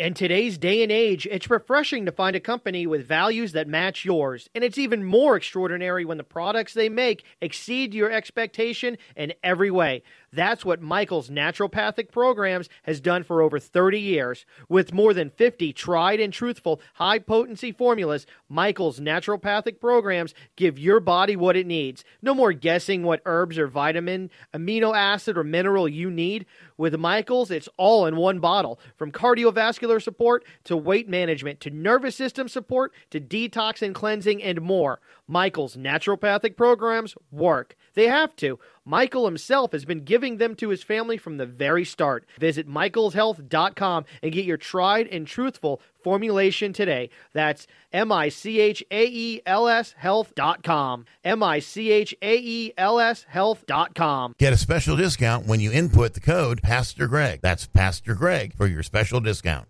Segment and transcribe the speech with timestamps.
[0.00, 4.02] In today's day and age, it's refreshing to find a company with values that match
[4.02, 9.34] yours, and it's even more extraordinary when the products they make exceed your expectation in
[9.44, 10.02] every way.
[10.32, 14.46] That's what Michael's Naturopathic Programs has done for over 30 years.
[14.68, 21.00] With more than 50 tried and truthful high potency formulas, Michael's Naturopathic Programs give your
[21.00, 22.04] body what it needs.
[22.22, 26.46] No more guessing what herbs or vitamin, amino acid, or mineral you need.
[26.76, 28.78] With Michael's, it's all in one bottle.
[28.96, 34.60] From cardiovascular support to weight management to nervous system support to detox and cleansing and
[34.60, 35.00] more.
[35.26, 37.76] Michael's naturopathic programs work.
[37.94, 38.58] They have to.
[38.84, 42.26] Michael himself has been giving them to his family from the very start.
[42.38, 47.10] Visit michaelshealth.com and get your tried and truthful formulation today.
[47.32, 51.04] That's M I C H A E L S health.com.
[51.24, 54.34] M I C H A E L S health.com.
[54.38, 57.40] Get a special discount when you input the code Pastor Greg.
[57.42, 59.69] That's Pastor Greg for your special discount.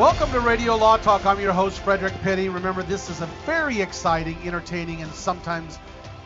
[0.00, 1.26] Welcome to Radio Law Talk.
[1.26, 2.48] I'm your host, Frederick Penney.
[2.48, 5.78] Remember, this is a very exciting, entertaining, and sometimes,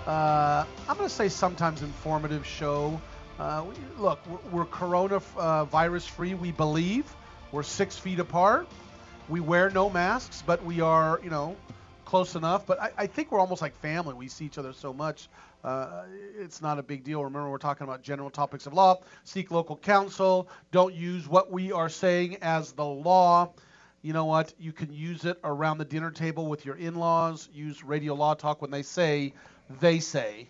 [0.06, 3.00] uh, I'm going to say sometimes informative show.
[3.36, 5.66] Uh, we, look, we're, we're corona uh,
[6.40, 7.16] we believe.
[7.50, 8.68] We're six feet apart.
[9.28, 11.56] We wear no masks, but we are, you know,
[12.04, 12.66] close enough.
[12.66, 14.14] But I, I think we're almost like family.
[14.14, 15.28] We see each other so much.
[15.64, 16.02] Uh,
[16.38, 17.24] it's not a big deal.
[17.24, 19.00] Remember, we're talking about general topics of law.
[19.24, 20.48] Seek local counsel.
[20.70, 23.50] Don't use what we are saying as the law.
[24.02, 24.52] You know what?
[24.58, 27.48] You can use it around the dinner table with your in laws.
[27.54, 29.32] Use radio law talk when they say,
[29.80, 30.48] they say.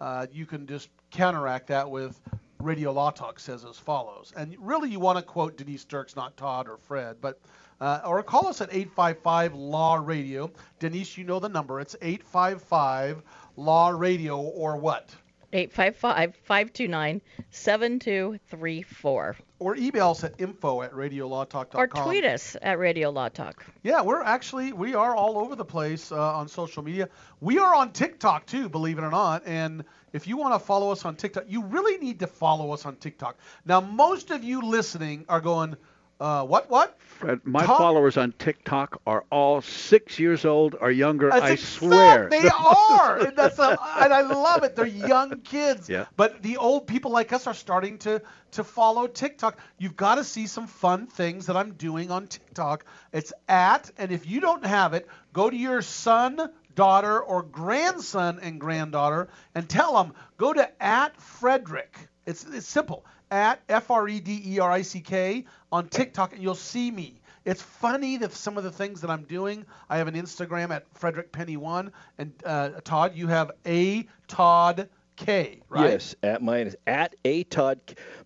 [0.00, 2.18] Uh, you can just counteract that with
[2.58, 4.32] radio law talk says as follows.
[4.34, 7.38] And really, you want to quote Denise Dirks, not Todd or Fred, but
[7.82, 10.52] uh, or call us at 855 Law Radio.
[10.78, 11.80] Denise, you know the number.
[11.80, 13.22] It's 855
[13.56, 15.10] Law Radio or what?
[15.52, 17.20] 855 529
[17.50, 19.36] 7234.
[19.58, 21.80] Or email us at info at radiolawtalk.com.
[21.80, 23.66] Or tweet us at Radio Law Talk.
[23.82, 27.08] Yeah, we're actually, we are all over the place uh, on social media.
[27.40, 29.42] We are on TikTok too, believe it or not.
[29.44, 32.86] And if you want to follow us on TikTok, you really need to follow us
[32.86, 33.38] on TikTok.
[33.66, 35.76] Now, most of you listening are going,
[36.22, 36.96] uh, what, what?
[37.00, 41.30] Fred, my followers on TikTok are all six years old or younger.
[41.30, 42.28] That's I swear.
[42.28, 43.18] They are.
[43.18, 44.76] and, that's a, and I love it.
[44.76, 45.88] They're young kids.
[45.88, 46.04] Yeah.
[46.16, 48.22] But the old people like us are starting to,
[48.52, 49.58] to follow TikTok.
[49.78, 52.84] You've got to see some fun things that I'm doing on TikTok.
[53.12, 56.38] It's at, and if you don't have it, go to your son,
[56.76, 61.98] daughter, or grandson and granddaughter and tell them, go to at Frederick.
[62.26, 63.04] It's, it's simple.
[63.30, 66.90] At F R E D E R I C K on TikTok, and you'll see
[66.90, 67.20] me.
[67.44, 69.66] It's funny that some of the things that I'm doing.
[69.90, 74.88] I have an Instagram at Frederick Penney One, and uh, Todd, you have a Todd
[75.16, 75.90] K, right?
[75.90, 77.78] Yes, at mine is at a Todd.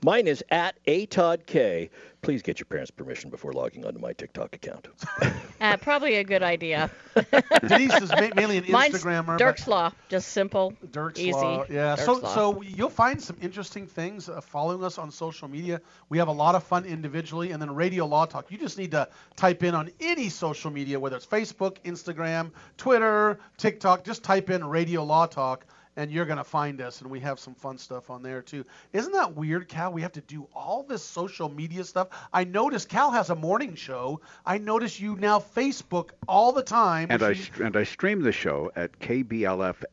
[0.04, 1.90] Mine is at a Todd K.
[2.22, 4.88] Please get your parents' permission before logging onto my TikTok account.
[5.58, 6.90] Uh, probably a good idea.
[7.66, 9.26] Denise is ma- mainly an Mine's Instagrammer.
[9.26, 9.90] but- Dirk's Law.
[10.10, 11.32] Just simple, Dirk's easy.
[11.32, 11.64] Law.
[11.70, 11.96] Yeah.
[11.96, 12.34] Dirk's so Law.
[12.34, 15.80] so you'll find some interesting things uh, following us on social media.
[16.10, 18.50] We have a lot of fun individually, and then Radio Law Talk.
[18.52, 23.38] You just need to type in on any social media, whether it's Facebook, Instagram, Twitter,
[23.56, 24.04] TikTok.
[24.04, 25.64] Just type in Radio Law Talk.
[25.98, 28.64] And you're going to find us, and we have some fun stuff on there too.
[28.92, 29.90] Isn't that weird, Cal?
[29.92, 32.08] We have to do all this social media stuff.
[32.32, 34.20] I noticed Cal has a morning show.
[34.44, 37.06] I notice you now Facebook all the time.
[37.10, 39.86] and I which you- st- and I stream the show at kblfam.com.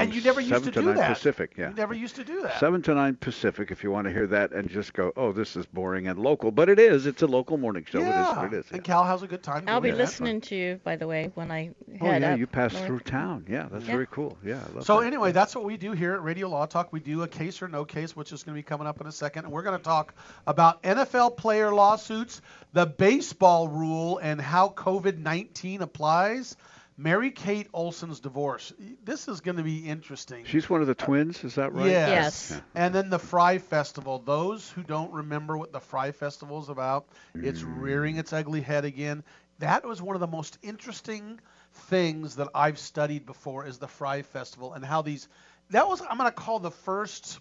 [0.00, 1.08] and you never used 7 to to do 9 that.
[1.14, 1.54] Pacific.
[1.56, 1.68] Yeah.
[1.70, 2.58] You never used to do that.
[2.60, 5.56] 7 to 9 Pacific if you want to hear that and just go, oh, this
[5.56, 6.50] is boring and local.
[6.50, 7.06] But it is.
[7.06, 8.00] It's a local morning show.
[8.00, 8.28] yeah.
[8.28, 8.66] It is what it is.
[8.72, 8.84] And.
[8.84, 9.64] Cal has a good time.
[9.66, 10.04] I'll be doing that.
[10.04, 11.70] listening to you, by the way, when I
[12.00, 12.86] oh, head Oh, yeah, up you pass north.
[12.86, 13.46] through town.
[13.48, 13.92] Yeah, that's Yeah.
[13.92, 14.36] very cool.
[14.44, 15.06] Yeah, I love So that.
[15.06, 16.92] anyway, that's what we do here at Radio Law Talk.
[16.92, 19.06] We do a case or no case, which is going to be coming up in
[19.06, 20.14] a second, and we're going to talk
[20.46, 22.40] about NFL player lawsuits,
[22.72, 26.56] the baseball rule, and how COVID-19 applies.
[27.00, 28.72] Mary Kate Olsen's divorce.
[29.04, 30.44] This is going to be interesting.
[30.44, 31.86] She's one of the twins, is that right?
[31.86, 32.50] Yes.
[32.50, 32.62] Yes.
[32.74, 34.18] And then the Fyre Festival.
[34.18, 37.06] Those who don't remember what the Fyre Festival is about,
[37.36, 37.80] it's mm.
[37.80, 39.22] rearing its ugly head again.
[39.60, 41.40] That was one of the most interesting
[41.72, 45.28] things that I've studied before is the Fyre Festival and how these
[45.70, 47.38] that was I'm gonna call the first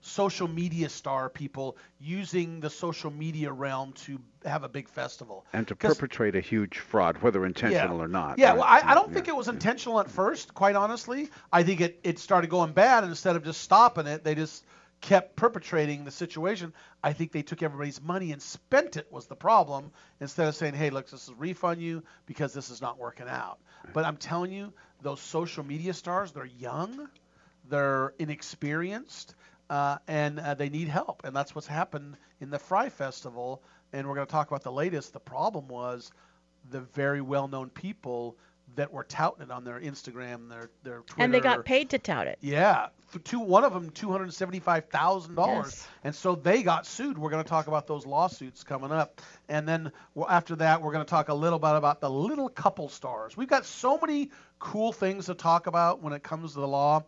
[0.00, 5.44] social media star people using the social media realm to have a big festival.
[5.52, 8.38] And to perpetrate a huge fraud, whether intentional or not.
[8.38, 8.58] Yeah, right?
[8.58, 9.14] well, I, I don't Yeah.
[9.14, 11.28] think it was intentional at first, quite honestly.
[11.52, 14.64] I think it, it started going bad, and instead of just stopping it, they just
[15.00, 16.72] kept perpetrating the situation.
[17.02, 20.74] I think they took everybody's money and spent it was the problem, instead of saying,
[20.74, 23.58] hey, look, this is refund you because this is not working out.
[23.92, 24.72] But I'm telling you,
[25.02, 27.08] those social media stars, they're young,
[27.68, 29.34] they're inexperienced,
[29.70, 31.22] uh, and uh, they need help.
[31.24, 33.62] And that's what's happened in the Fyre Festival.
[33.92, 35.12] And we're going to talk about the latest.
[35.12, 36.12] The problem was
[36.70, 38.36] the very well-known people
[38.76, 41.22] that were touting it on their Instagram, their their Twitter.
[41.24, 42.38] And they got paid to tout it.
[42.42, 42.88] Yeah,
[43.24, 45.88] two, one of them two hundred seventy-five thousand dollars, Yes.
[46.04, 47.16] and so they got sued.
[47.16, 50.92] We're going to talk about those lawsuits coming up, and then well, after that, we're
[50.92, 53.38] going to talk a little bit about the little couple stars.
[53.38, 57.04] We've got so many cool things to talk about when it comes to the law.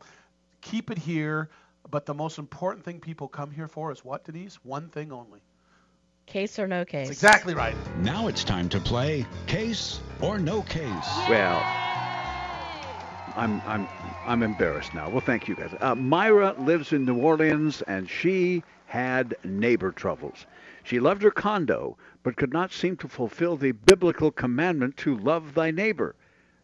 [0.63, 1.51] Keep it here,
[1.91, 4.57] but the most important thing people come here for is what, Denise?
[4.65, 5.41] One thing only.
[6.27, 7.09] Case or no case.
[7.09, 7.75] That's exactly right.
[7.99, 11.09] Now it's time to play Case or No Case.
[11.29, 11.61] Well,
[13.37, 13.89] I'm I'm
[14.27, 15.11] I'm embarrassed now.
[15.11, 15.75] Well, thank you guys.
[15.81, 20.47] Uh, Myra lives in New Orleans, and she had neighbor troubles.
[20.85, 25.55] She loved her condo, but could not seem to fulfill the biblical commandment to love
[25.55, 26.15] thy neighbor.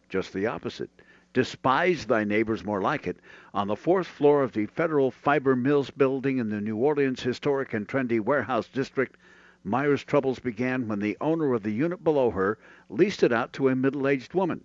[0.09, 0.89] Just the opposite.
[1.37, 3.19] Despise thy neighbors more like it.
[3.53, 7.75] On the fourth floor of the Federal Fibre Mills building in the New Orleans historic
[7.75, 9.17] and trendy warehouse district,
[9.63, 12.57] Myra's troubles began when the owner of the unit below her
[12.89, 14.63] leased it out to a middle aged woman.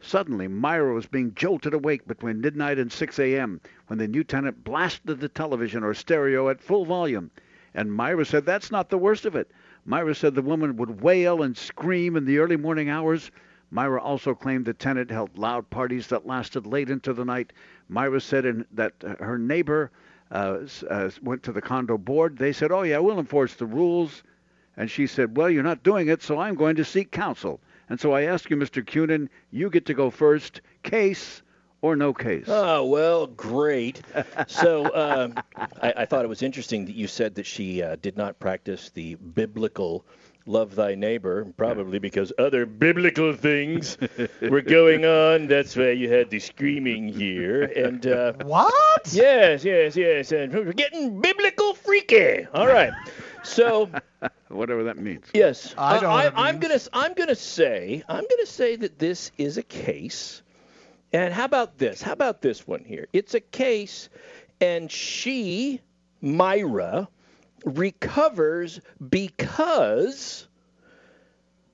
[0.00, 3.62] Suddenly, Myra was being jolted awake between midnight and 6 a.m.
[3.86, 7.30] when the new tenant blasted the television or stereo at full volume.
[7.72, 9.50] And Myra said that's not the worst of it.
[9.86, 13.30] Myra said the woman would wail and scream in the early morning hours.
[13.72, 17.52] Myra also claimed the tenant held loud parties that lasted late into the night.
[17.88, 19.90] Myra said in, that her neighbor
[20.30, 20.58] uh,
[20.88, 22.36] uh, went to the condo board.
[22.36, 24.22] They said, "Oh yeah, we'll enforce the rules."
[24.76, 27.60] And she said, Well, you're not doing it, so I'm going to seek counsel.
[27.88, 28.84] And so I ask you, Mr.
[28.84, 30.62] Cunin, you get to go first.
[30.82, 31.42] Case
[31.82, 32.46] or no case?
[32.48, 34.00] Oh, well, great.
[34.46, 35.34] So um,
[35.82, 38.90] I, I thought it was interesting that you said that she uh, did not practice
[38.90, 40.06] the biblical
[40.46, 43.96] love thy neighbor, probably because other biblical things
[44.40, 45.46] were going on.
[45.46, 47.62] That's why you had the screaming here.
[47.64, 49.08] And uh, What?
[49.12, 50.32] yes, yes, yes.
[50.32, 52.46] And we're getting biblical freaky.
[52.54, 52.92] All right.
[53.42, 53.90] So.
[54.48, 55.24] Whatever that means.
[55.32, 56.78] Yes, I know what it I'm gonna.
[56.92, 60.42] I'm gonna say I'm gonna say that this is a case.
[61.12, 62.02] And how about this?
[62.02, 63.08] How about this one here?
[63.12, 64.08] It's a case,
[64.60, 65.80] and she,
[66.20, 67.08] Myra,
[67.64, 68.80] recovers
[69.10, 70.48] because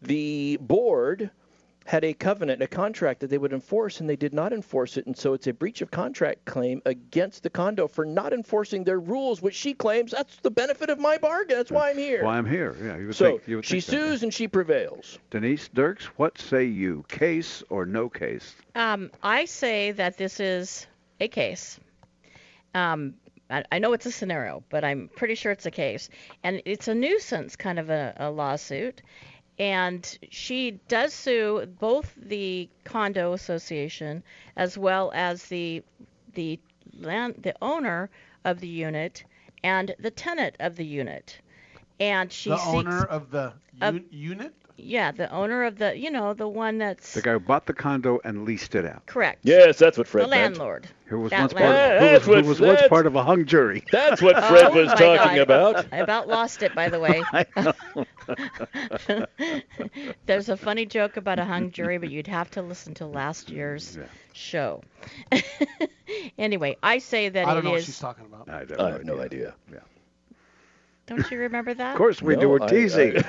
[0.02, 1.30] the board
[1.84, 5.06] had a covenant, a contract that they would enforce, and they did not enforce it,
[5.06, 9.00] and so it's a breach of contract claim against the condo for not enforcing their
[9.00, 11.56] rules, which she claims that's the benefit of my bargain.
[11.56, 12.22] That's why I'm here.
[12.24, 12.76] Why I'm here.
[12.82, 13.48] Yeah, you would So think.
[13.48, 14.06] You would she think that.
[14.08, 15.18] sues and she prevails.
[15.30, 17.06] Denise Dirks, what say you?
[17.08, 18.54] Case or no case?
[18.74, 20.86] Um, I say that this is
[21.20, 21.80] a case.
[22.74, 23.14] Um,
[23.50, 26.08] I, I know it's a scenario, but I'm pretty sure it's a case.
[26.42, 29.02] And it's a nuisance kind of a, a lawsuit.
[29.58, 34.22] And she does sue both the condo association
[34.56, 35.82] as well as the
[36.34, 36.60] the
[36.94, 38.10] land the owner
[38.44, 39.24] of the unit
[39.64, 41.40] and the tenant of the unit.
[41.98, 44.54] And she the seeks owner of the of- unit?
[44.78, 47.74] Yeah, the owner of the you know, the one that's The guy who bought the
[47.74, 49.04] condo and leased it out.
[49.06, 49.40] correct.
[49.42, 50.56] Yes, that's what The Fred meant.
[50.56, 50.86] landlord.
[51.06, 53.06] Who was That once land- part Yeah, of, who was, that's who was once part
[53.06, 53.82] of a hung jury.
[53.90, 55.38] That's what Fred Oh was talking God.
[55.38, 55.86] about.
[55.92, 57.22] I about lost it, by the way.
[60.26, 63.50] There's a funny joke about a hung jury, but you'd have to listen to last
[63.50, 64.04] year's Yeah.
[64.32, 64.82] show.
[66.38, 67.48] anyway, I say that it is.
[67.48, 67.86] I don't it know what is.
[67.86, 68.48] she's talking about.
[68.48, 69.54] I, I have no idea.
[71.08, 71.92] Don't you remember that?
[71.92, 72.48] Of course we do.
[72.48, 73.16] We're I- teasing.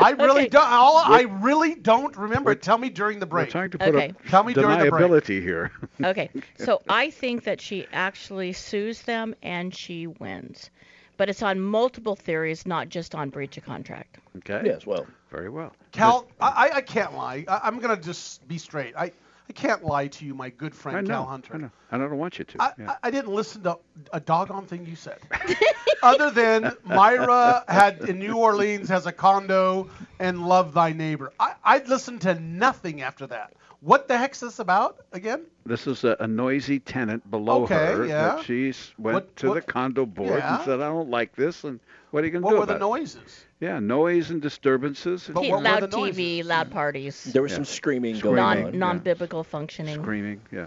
[0.00, 0.48] I really Okay.
[0.48, 0.64] don't.
[0.68, 2.54] All, I really don't remember.
[2.54, 3.36] Tell me during the break.
[3.36, 3.52] We're break.
[3.52, 4.08] trying to put Okay.
[4.10, 5.02] up Tell me during the break.
[5.04, 5.70] deniability here.
[6.04, 10.70] Okay, so I think that she actually sues them and she wins.
[11.16, 14.18] But it's on multiple theories, not just on breach of contract.
[14.38, 14.62] Okay.
[14.66, 15.72] Yes, well, Very well.
[15.92, 17.44] Cal, I, I- I can't lie.
[17.48, 18.94] I, I'm gonna just be straight.
[18.96, 19.12] I,
[19.48, 21.14] I can't lie to you, my good I friend know.
[21.14, 21.54] Cal Hunter.
[21.54, 21.70] I know.
[21.92, 22.62] And I don't want you to.
[22.62, 22.90] I, yeah.
[22.90, 23.78] I, I didn't listen to
[24.12, 25.18] a doggone thing you said.
[26.02, 29.88] Other than Myra had in New Orleans has a condo
[30.18, 31.32] and love thy neighbor.
[31.38, 33.52] I, I'd listen to nothing after that.
[33.86, 35.42] What the heck's this about again?
[35.64, 38.34] This is a, a noisy tenant below Okay, her yeah.
[38.34, 40.56] that she went What- to what- the condo board yeah.
[40.56, 41.78] and said, "I don't like this," and
[42.10, 42.56] what are you going to do?
[42.56, 42.88] What do were about the it?
[42.88, 43.44] noises?
[43.60, 46.46] Yeah, noise and disturbances, But He- what were loud the TV, noises?
[46.48, 47.56] loud parties, there was Yeah.
[47.58, 48.36] some screaming Screaming.
[48.44, 48.78] going non on.
[48.80, 50.02] non biblical functioning.
[50.02, 50.40] screaming.
[50.50, 50.66] Yeah.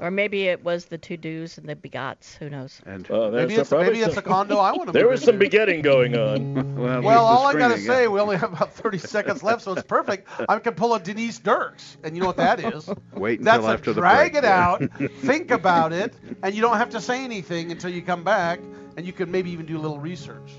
[0.00, 2.36] Or maybe it was the two do's and the begots.
[2.36, 2.80] Who knows?
[2.84, 5.20] And there's Maybe it's probably maybe it's some- a condo I want to There was
[5.22, 5.46] some into.
[5.46, 6.76] begetting going on.
[6.76, 9.72] well, Well, all I gotta screening, say, we only have about 30 seconds left, so
[9.72, 10.28] it's perfect.
[10.48, 12.88] I can pull a Denise Dirks, and you know what that is?
[13.14, 14.44] Wait until That's a after the drag break.
[14.44, 14.82] it out,
[15.20, 18.60] think about it, and you don't have to say anything until you come back,
[18.96, 20.52] and you can maybe even do a little research.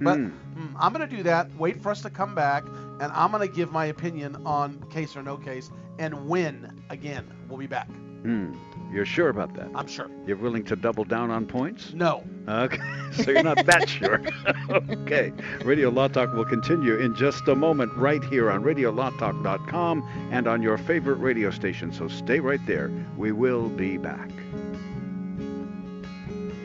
[0.00, 0.32] But mm,
[0.78, 1.54] I'm gonna do that.
[1.56, 2.64] Wait for us to come back,
[3.00, 7.26] and I'm gonna give my opinion on case or no case, and win again.
[7.48, 7.88] We'll be back.
[8.22, 8.54] Hmm.
[8.92, 9.68] You're sure about that?
[9.74, 10.08] I'm sure.
[10.26, 11.92] You're willing to double down on points?
[11.92, 12.22] No.
[12.48, 12.78] Okay,
[13.12, 14.22] so you're not that sure.
[14.70, 15.32] okay,
[15.64, 20.62] Radio Law Talk will continue in just a moment right here on RadioLawTalk.com and on
[20.62, 21.92] your favorite radio station.
[21.92, 22.90] So stay right there.
[23.16, 24.30] We will be back.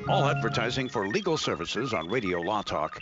[0.08, 3.02] All advertising for legal services on Radio Law Talk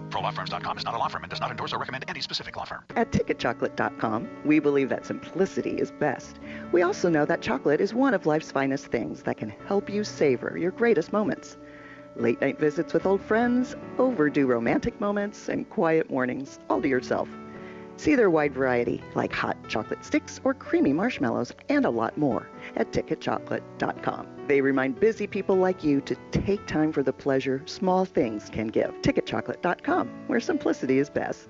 [0.11, 2.65] ProLawFirms.com is not a law firm and does not endorse or recommend any specific law
[2.65, 2.83] firm.
[2.95, 6.39] At TicketChocolate.com, we believe that simplicity is best.
[6.71, 10.03] We also know that chocolate is one of life's finest things that can help you
[10.03, 11.57] savor your greatest moments.
[12.15, 17.29] Late night visits with old friends, overdue romantic moments, and quiet mornings all to yourself.
[17.95, 22.49] See their wide variety, like hot chocolate sticks or creamy marshmallows, and a lot more
[22.75, 24.27] at ticketchocolate.com.
[24.47, 28.67] They remind busy people like you to take time for the pleasure small things can
[28.67, 28.91] give.
[29.01, 31.49] Ticketchocolate.com, where simplicity is best.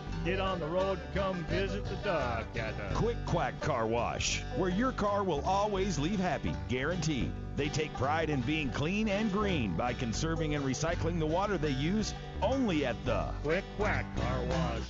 [0.23, 2.93] Get on the road, come visit the Dog Cabin.
[2.93, 7.31] Quick Quack Car Wash, where your car will always leave happy, guaranteed.
[7.55, 11.71] They take pride in being clean and green by conserving and recycling the water they
[11.71, 12.13] use
[12.43, 14.83] only at the Quick Quack Car Wash.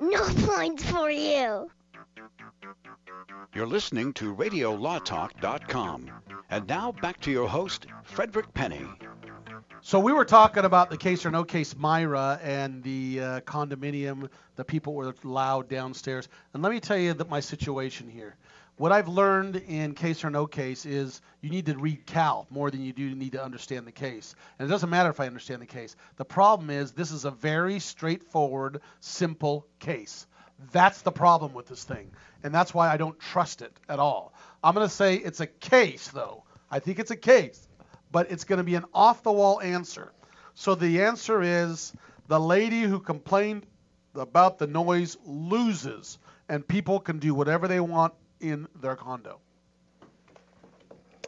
[0.00, 1.70] No points for you.
[3.54, 6.10] You're listening to RadioLawTalk.com.
[6.50, 8.86] And now back to your host, Frederick Penney.
[9.82, 14.28] So we were talking about the case or no case Myra and the uh, condominium.
[14.56, 16.28] The people were loud downstairs.
[16.52, 18.36] And let me tell you that my situation here.
[18.76, 22.70] What I've learned in case or no case is you need to read Cal more
[22.70, 24.34] than you do need to understand the case.
[24.58, 25.96] And it doesn't matter if I understand the case.
[26.16, 30.26] The problem is this is a very straightforward, simple case.
[30.72, 32.10] That's the problem with this thing.
[32.42, 34.34] And that's why I don't trust it at all.
[34.62, 36.44] I'm going to say it's a case, though.
[36.70, 37.66] I think it's a case,
[38.12, 40.12] but it's going to be an off the wall answer.
[40.54, 41.92] So the answer is
[42.28, 43.66] the lady who complained
[44.14, 49.40] about the noise loses, and people can do whatever they want in their condo.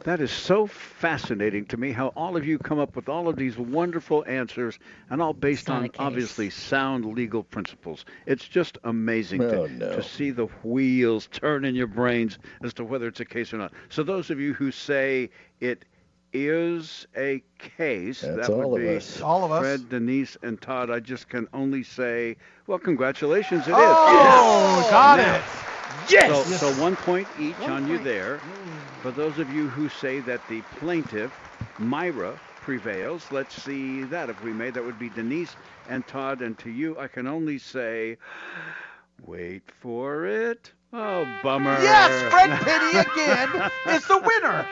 [0.03, 3.37] That is so fascinating to me how all of you come up with all of
[3.37, 4.77] these wonderful answers
[5.09, 8.03] and all based on obviously sound legal principles.
[8.25, 9.95] It's just amazing Oh, to, no.
[9.95, 13.57] to see the wheels turn in your brains as to whether it's a case or
[13.57, 13.71] not.
[13.87, 15.29] So those of you who say
[15.61, 15.85] it
[16.33, 19.21] is a case, That's that would all of be us.
[19.21, 19.61] All of us.
[19.61, 20.89] Fred, Denise, and Todd.
[20.89, 22.35] I just can only say,
[22.67, 23.75] well, congratulations, it is.
[23.77, 25.43] Oh, got Now, it.
[26.07, 28.39] So, so one point each One on you there.
[29.01, 31.31] For those of you who say that the plaintiff,
[31.79, 34.29] Myra, prevails, let's see that.
[34.29, 35.55] If we may, that would be Denise
[35.89, 36.41] and Todd.
[36.41, 38.17] And to you, I can only say,
[39.25, 40.71] wait for it.
[40.95, 41.81] Oh, bummer.
[41.81, 44.67] Yes, Fred Penney again is the winner.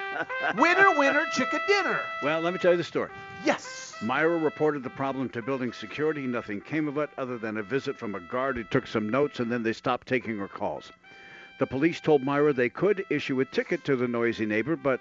[0.56, 2.00] Winner, winner, chicken dinner.
[2.22, 3.10] Well, let me tell you the story.
[3.44, 3.96] Yes.
[4.04, 6.22] Myra reported the problem to building security.
[6.28, 9.40] Nothing came of it other than a visit from a guard who took some notes
[9.40, 10.92] and then they stopped taking her calls.
[11.62, 15.00] The police told Myra they could issue a ticket to the noisy neighbor, but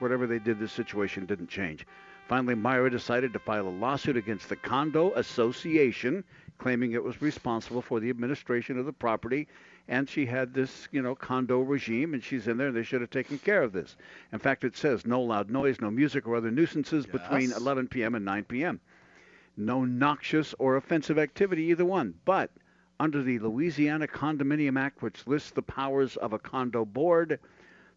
[0.00, 1.86] whatever they did, the situation didn't change.
[2.28, 6.22] Finally, Myra decided to file a lawsuit against the Condo Association,
[6.58, 9.48] claiming it was responsible for the administration of the property.
[9.88, 13.00] And she had this, you know, condo regime, and she's in there, and they should
[13.00, 13.96] have taken care of this.
[14.30, 18.14] In fact, it says no loud noise, no music or other nuisances between 11 p.m.
[18.14, 18.78] and 9 p.m.
[19.56, 22.12] No noxious or offensive activity, either one.
[22.26, 22.50] But
[23.04, 27.38] under the Louisiana Condominium Act, which lists the powers of a condo board,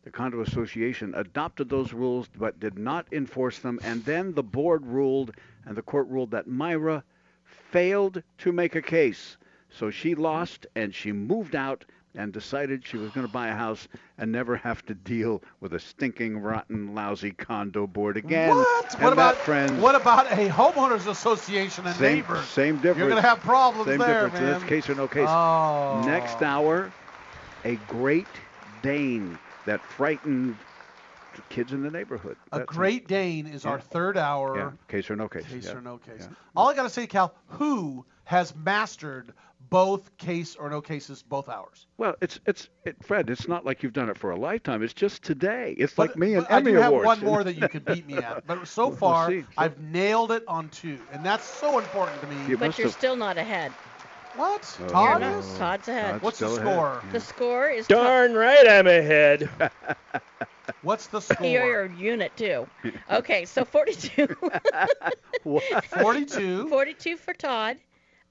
[0.03, 3.79] the condo association adopted those rules but did not enforce them.
[3.85, 5.31] And then the board ruled,
[5.65, 7.05] and the court ruled that Myra
[7.45, 9.37] failed to make a case.
[9.69, 11.85] So she lost and she moved out
[12.17, 15.73] and decided she was going to buy a house and never have to deal with
[15.73, 18.49] a stinking, rotten, lousy condo board again.
[18.49, 18.93] What?
[18.95, 22.45] And what about that, friends, what about a homeowners association and same, neighbors?
[22.47, 22.97] same difference.
[22.97, 24.41] You're gonna have problems Same there, difference.
[24.41, 24.51] Man.
[24.51, 25.27] that's case or no case.
[25.29, 26.01] Oh.
[26.05, 26.91] Next hour,
[27.63, 28.27] a Great
[28.81, 30.57] Dane that frightened
[31.49, 32.35] kids in the neighborhood.
[32.51, 34.57] A That's Great Dane is our third hour.
[34.57, 35.45] Yeah, case or no case.
[35.45, 35.73] Case yeah.
[35.73, 36.21] or no case.
[36.21, 36.27] Yeah.
[36.55, 39.33] All I gotta say, Cal, who has mastered
[39.69, 41.87] both case or no cases both hours?
[41.97, 43.29] Well, it's it's it, Fred.
[43.29, 44.83] It's not like you've done it for a lifetime.
[44.83, 45.75] It's just today.
[45.77, 47.05] It's like me and but I Emmy do have Awards.
[47.05, 48.45] one more that you could beat me at.
[48.45, 49.43] But so We'll far, see.
[49.57, 52.35] I've nailed it on two, and that's so important to me.
[52.47, 53.71] You But you're have- still not ahead.
[54.35, 54.77] What?
[54.83, 55.57] Oh, Todd You're is?
[55.57, 56.11] Todd's ahead.
[56.11, 56.73] Todd's What's the still ahead.
[56.75, 57.03] score?
[57.11, 59.49] The score is Todd- Darn right I'm ahead.
[60.83, 61.47] What's the score?
[61.47, 62.67] Your unit too.
[63.09, 64.27] Okay, so 42.
[65.43, 65.63] What?
[65.85, 66.69] 42.
[66.69, 67.77] 42 for Todd,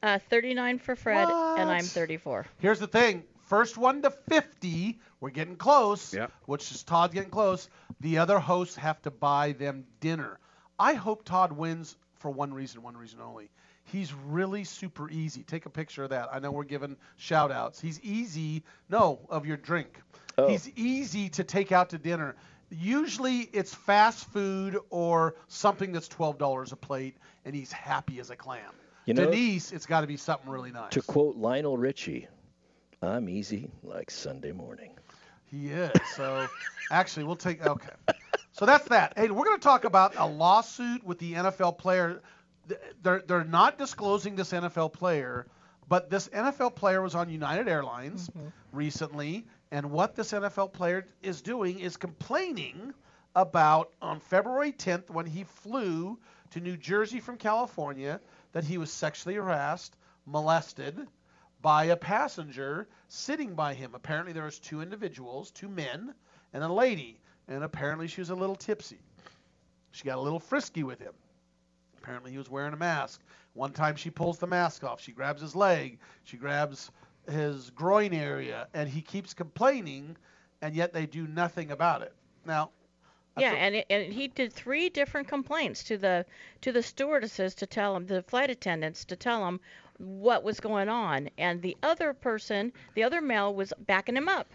[0.03, 2.47] uh, 39 for Fred, and I'm 34.
[2.59, 3.25] Here's the thing.
[3.47, 6.33] First one to 50, we're getting close, Yep.
[6.47, 7.69] which is Todd getting close.
[8.01, 10.39] The other hosts have to buy them dinner.
[10.79, 13.49] I hope Todd wins for one reason, one reason only.
[13.85, 15.45] He's really super easy.
[15.45, 16.29] Take a picture of that.
[16.33, 17.81] I know we're giving shout outs.
[17.81, 20.01] He's easy, no, of your drink.
[20.37, 20.49] Oh.
[20.49, 22.35] He's easy to take out to dinner.
[22.69, 28.37] Usually it's fast food or something that's $12 a plate, and he's happy as a
[28.37, 28.73] clam.
[29.07, 30.91] You know- Denise, it's got to be something really nice.
[30.93, 32.29] To quote Lionel Richie,
[33.01, 34.93] I'm easy like Sunday morning.
[35.45, 35.93] He is.
[36.17, 36.47] So
[36.91, 37.65] actually, we'll take.
[37.65, 37.89] Okay.
[38.53, 39.13] So that's that.
[39.17, 42.21] Hey, we're going to talk about a lawsuit with the NFL player.
[43.03, 45.47] They're they're not disclosing this NFL player,
[45.89, 48.49] but this NFL player was on United Airlines mm-hmm.
[48.73, 52.93] recently, and what this NFL player is doing is complaining
[53.37, 56.19] about on February 10th when he flew
[56.51, 58.21] to New Jersey from California
[58.57, 61.07] that he was sexually harassed, molested
[61.61, 63.95] by a passenger sitting by him.
[63.95, 66.15] Apparently there was two individuals, two men
[66.55, 68.99] and a lady, and apparently she was a little tipsy.
[69.91, 71.13] She got a little frisky with him.
[71.99, 73.21] Apparently, he was wearing a mask.
[73.53, 75.03] One time, she pulls the mask off.
[75.03, 75.99] She grabs his leg.
[76.25, 76.91] She grabs
[77.31, 80.17] his groin area, and he keeps complaining,
[80.63, 82.15] and yet they do nothing about it.
[82.47, 82.71] Now,
[83.39, 86.25] Yeah, and it, and he did three different complaints to the
[86.63, 89.61] to the stewardesses to tell them, the flight attendants to tell them
[89.99, 94.49] what was going on, and the other person, the other male, was backing him up,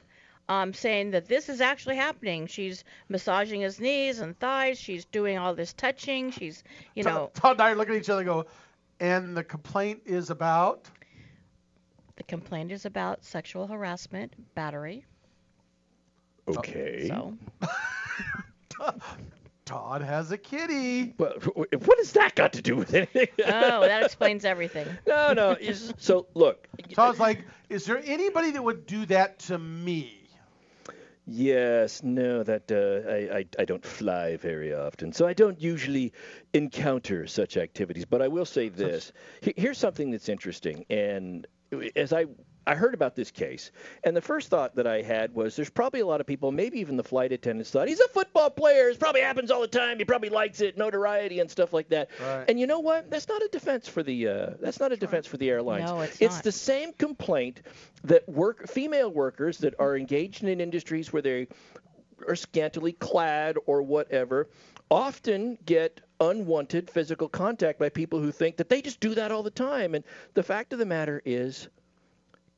[0.49, 2.47] um, saying that this is actually happening.
[2.47, 4.79] She's massaging his knees and thighs.
[4.79, 6.31] She's doing all this touching.
[6.31, 6.63] She's,
[6.95, 8.45] you know, Todd and I look at each other and go,
[8.99, 10.89] and the complaint is about.
[12.15, 15.05] the complaint is about sexual harassment, battery.
[16.47, 17.07] Okay.
[17.07, 17.37] So.
[19.65, 21.13] Todd has a kitty.
[21.17, 23.27] But what has that got to do with anything?
[23.45, 24.87] Oh, that explains everything.
[25.07, 25.51] no, no.
[25.51, 30.17] it's- So look, Todd's like, is there anybody that would do that to me?
[31.27, 36.11] Yes, no, that uh, I, I I don't fly very often, so I don't usually
[36.53, 38.05] encounter such activities.
[38.05, 39.13] But I will say this:
[39.55, 41.45] here's something that's interesting, and
[41.95, 42.25] as I
[42.67, 43.71] I heard about this case,
[44.03, 46.79] and the first thought that I had was there's probably a lot of people, maybe
[46.79, 48.89] even the flight attendants, thought he's a football player.
[48.89, 49.97] It probably happens all the time.
[49.97, 52.09] He probably likes it, notoriety and stuff like that.
[52.21, 52.45] Right.
[52.47, 53.09] And you know what?
[53.09, 55.89] That's not a defense for the uh, that's not a defense for the airlines.
[55.89, 56.43] No, it's it's not.
[56.43, 57.61] the same complaint
[58.03, 61.47] that work female workers that are engaged in industries where they
[62.27, 64.49] are scantily clad or whatever
[64.91, 69.41] often get unwanted physical contact by people who think that they just do that all
[69.41, 69.95] the time.
[69.95, 71.69] And the fact of the matter is,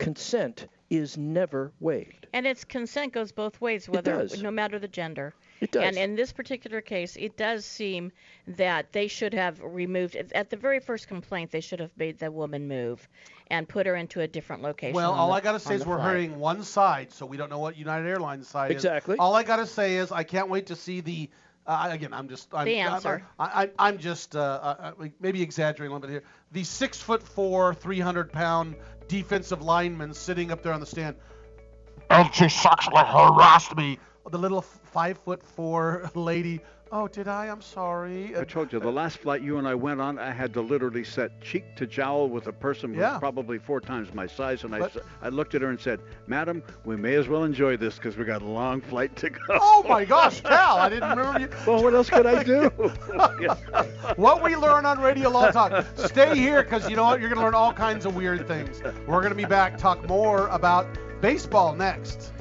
[0.04, 2.28] consent is never waived.
[2.34, 4.42] And its consent goes both ways, whether does.
[4.42, 5.34] no matter the gender.
[5.60, 5.84] It does.
[5.84, 8.12] And in this particular case, it does seem
[8.48, 11.52] that they should have removed at the very first complaint.
[11.52, 13.08] They should have made the woman move
[13.50, 14.96] and put her into a different location.
[14.96, 16.08] Well, all the- I got to say is we're flight.
[16.10, 18.90] hurting one side, so we don't know what United Airlines side Exactly.
[18.90, 18.98] is.
[18.98, 19.16] Exactly.
[19.18, 21.30] All I got to say is I can't wait to see the.
[21.66, 22.54] Uh, again, I'm just.
[22.54, 23.24] I'm, The I'm- answer.
[23.40, 26.24] I, I, I'm just uh, uh, uh, maybe exaggerating a little bit here.
[26.52, 28.76] The six foot four, 300 pound
[29.14, 31.16] defensive lineman sitting up there on the stand.
[32.10, 34.00] And she sexually harassed me.
[34.32, 36.62] The little five foot four lady.
[36.96, 37.48] Oh, did I?
[37.48, 38.38] I'm sorry.
[38.38, 41.04] I told you the last flight you and I went on, I had to literally
[41.04, 43.14] set cheek to jowl with a person who Yeah.
[43.14, 45.80] was probably four times my size, and I, But- s- I looked at her and
[45.80, 49.32] said, "Madam, we may as well enjoy this because we got a long flight to
[49.32, 50.78] go." Oh my gosh, Cal!
[50.78, 51.50] I didn't remember you.
[51.66, 52.70] well, what else could I do?
[54.16, 55.84] what we learn on Radio Law Talk.
[55.98, 57.20] Stay here because you know what?
[57.20, 58.84] You're going to learn all kinds of weird things.
[59.08, 60.86] We're going to be back, talk more about
[61.22, 62.32] baseball next.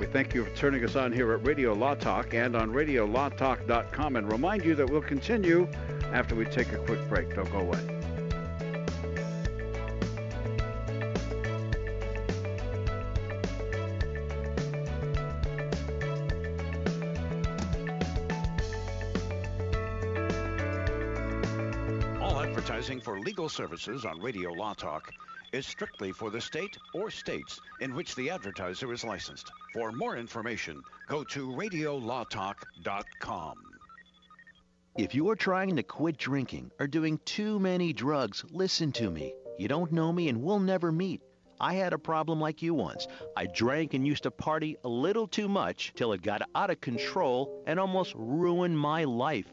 [0.00, 4.16] We thank you for turning us on here at Radio Law Talk and on RadioLawTalk.com,
[4.16, 5.68] and remind you that we'll continue
[6.14, 7.34] after we take a quick break.
[7.34, 7.78] Don't go away.
[22.22, 25.12] All advertising for legal services on Radio Law Talk
[25.52, 29.50] is strictly for the state or states in which the advertiser is licensed.
[29.72, 33.54] For more information, go to radiolawtalk.com.
[34.96, 39.34] If you are trying to quit drinking or doing too many drugs, listen to me.
[39.58, 41.20] You don't know me and we'll never meet.
[41.60, 43.06] I had a problem like you once.
[43.36, 46.80] I drank and used to party a little too much till it got out of
[46.80, 49.52] control and almost ruined my life.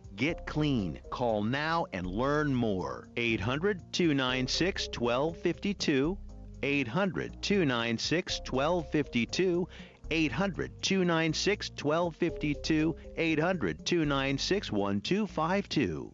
[0.21, 0.99] Get clean.
[1.09, 3.07] Call now and learn more.
[3.17, 6.15] 800 296 1252.
[6.61, 9.67] 800 296 1252.
[10.11, 12.95] 800 296 1252.
[13.17, 16.13] 800 296 1252.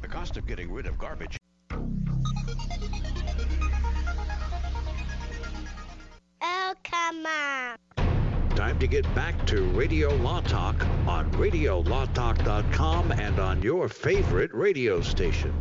[0.00, 1.36] The cost of getting rid of garbage.
[6.40, 7.76] Oh, come on.
[8.56, 15.00] Time to get back to Radio Law Talk on RadioLawTalk.com and on your favorite radio
[15.00, 15.54] station.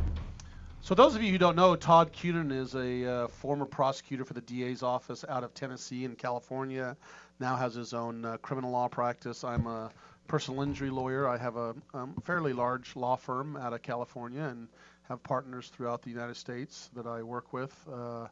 [0.82, 4.34] So, those of you who don't know, Todd Cunin is a uh, former prosecutor for
[4.34, 6.96] the DA's office out of Tennessee and California.
[7.40, 9.44] Now has his own uh, criminal law practice.
[9.44, 9.92] I'm a
[10.28, 11.28] personal injury lawyer.
[11.28, 14.68] I have a um, fairly large law firm out of California and
[15.08, 18.28] have partners throughout the United States that I work with uh,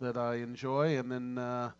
[0.00, 0.98] that I enjoy.
[0.98, 1.70] And then uh,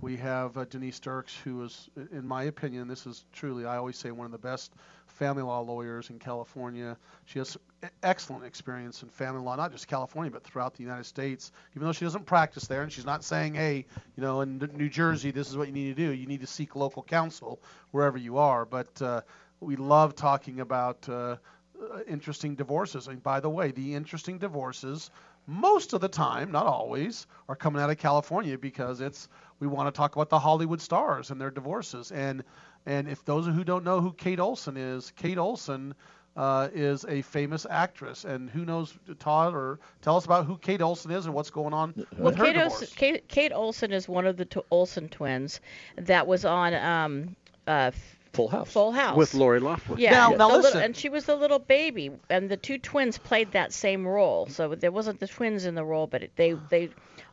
[0.00, 3.96] we have uh, Denise Dirks, who is, in my opinion, this is truly, I always
[3.96, 4.72] say, one of the best
[5.18, 6.96] family law lawyers in California.
[7.26, 7.58] She has
[8.02, 11.50] excellent experience in family law, not just California, but throughout the United States.
[11.74, 13.84] Even though she doesn't practice there, and she's not saying, hey,
[14.16, 16.12] you know, in New Jersey, this is what you need to do.
[16.12, 18.64] You need to seek local counsel wherever you are.
[18.64, 19.22] But uh,
[19.60, 21.36] we love talking about uh,
[21.80, 23.08] uh, interesting divorces.
[23.08, 25.10] And by the way, the interesting divorces,
[25.46, 29.28] most of the time, not always, are coming out of California because it's
[29.60, 32.12] we want to talk about the Hollywood stars and their divorces.
[32.12, 32.44] And
[32.88, 35.94] and if those who don't know who Kate Olsen is, Kate Olsen
[36.36, 38.24] uh, is a famous actress.
[38.24, 41.74] And who knows, Todd, or tell us about who Kate Olsen is and what's going
[41.74, 42.72] on with her Kate divorce.
[42.72, 45.60] Olsen, Kate, Kate Olsen is one of the t- Olsen twins
[45.96, 47.90] that was on um, uh,
[48.32, 48.70] Full House.
[48.72, 49.16] Full House.
[49.16, 49.98] With Lori Loughlin.
[49.98, 50.82] Yeah, Now- the now little- listen.
[50.82, 54.46] and she was the little baby, and the two twins played that same role.
[54.46, 56.90] So there wasn't the twins in the role, but it, they they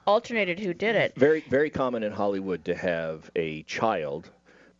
[0.08, 1.14] alternated who did it.
[1.16, 4.30] Very, very common in Hollywood to have a child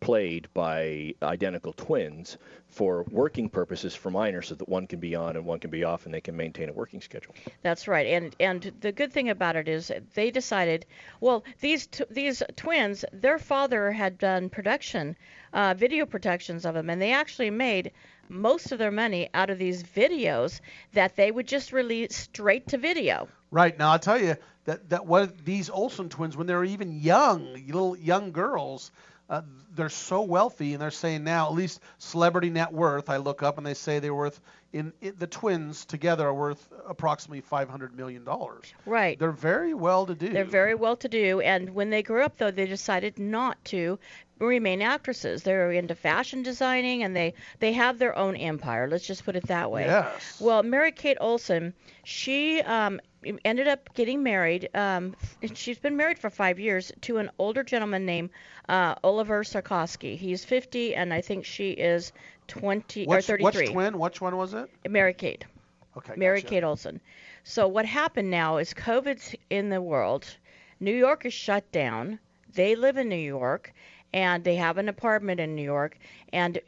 [0.00, 5.36] played by identical twins for working purposes for minors so that one can be on
[5.36, 7.34] and one can be off and they can maintain a working schedule.
[7.62, 10.86] That's right, and and the good thing about it is they decided,
[11.20, 15.16] well, these t- these twins, their father had done production,
[15.52, 17.92] uh, video productions of them, and they actually made
[18.28, 20.60] most of their money out of these videos
[20.92, 23.28] that they would just release straight to video.
[23.50, 27.00] Right now, I'll tell you that that what these Olsen twins, when they were even
[27.00, 28.90] young, little young girls,
[29.28, 29.42] uh,
[29.74, 33.10] they're so wealthy, and they're saying now, at least celebrity net worth.
[33.10, 34.40] I look up and they say they're worth
[34.72, 38.72] in, in the twins together are worth approximately 500 million dollars.
[38.84, 39.18] Right.
[39.18, 40.28] They're very well to do.
[40.28, 43.98] They're very well to do, and when they grew up, though, they decided not to
[44.38, 45.42] remain actresses.
[45.42, 48.88] They're into fashion designing, and they they have their own empire.
[48.88, 49.86] Let's just put it that way.
[49.86, 50.40] Yes.
[50.40, 53.00] Well, Mary Kate Olsen, she um,
[53.44, 54.68] ended up getting married.
[54.74, 55.16] Um,
[55.54, 58.30] she's been married for five years to an older gentleman named
[58.68, 60.16] uh, Oliver Sarkowski.
[60.16, 62.12] He's 50, and I think she is
[62.48, 63.72] 20 Which, or which 33.
[63.72, 63.98] twin?
[63.98, 64.70] Which one was it?
[64.88, 65.44] Mary Kate.
[65.96, 66.14] Okay.
[66.16, 66.48] Mary gotcha.
[66.48, 67.00] Kate Olsen.
[67.44, 70.26] So what happened now is COVID's in the world.
[70.78, 72.18] New York is shut down.
[72.52, 73.72] They live in New York,
[74.12, 75.98] and they have an apartment in New York.
[76.32, 76.60] And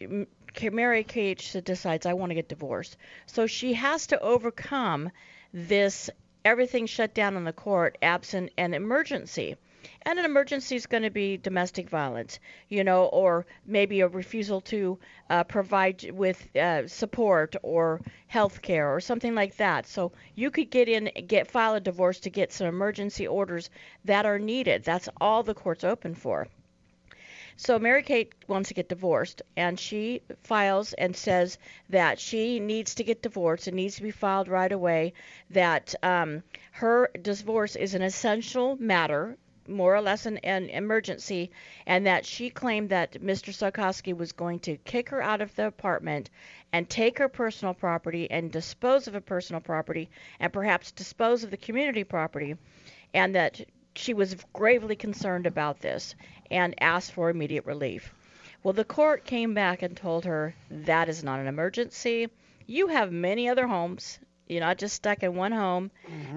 [0.72, 2.96] Mary Kate decides I want to get divorced.
[3.26, 5.10] So she has to overcome
[5.52, 6.10] this
[6.44, 9.56] everything shut down in the court, absent an emergency.
[10.02, 14.60] And an emergency is going to be domestic violence, you know, or maybe a refusal
[14.62, 14.98] to
[15.30, 19.86] uh, provide with uh, support or health care or something like that.
[19.86, 23.70] So you could get in, get file a divorce to get some emergency orders
[24.04, 24.84] that are needed.
[24.84, 26.48] That's all the court's open for.
[27.60, 32.94] So Mary Kate wants to get divorced, and she files and says that she needs
[32.94, 33.66] to get divorced.
[33.66, 35.12] It needs to be filed right away.
[35.50, 41.50] That um, her divorce is an essential matter, more or less an, an emergency,
[41.84, 43.52] and that she claimed that Mr.
[43.52, 46.30] Sarkowski was going to kick her out of the apartment
[46.72, 51.50] and take her personal property and dispose of her personal property and perhaps dispose of
[51.50, 52.56] the community property,
[53.12, 53.62] and that
[53.98, 56.14] she was gravely concerned about this
[56.50, 58.14] and asked for immediate relief.
[58.62, 62.28] Well, the court came back and told her that is not an emergency.
[62.66, 64.20] You have many other homes.
[64.48, 65.90] You're not just stuck in one home.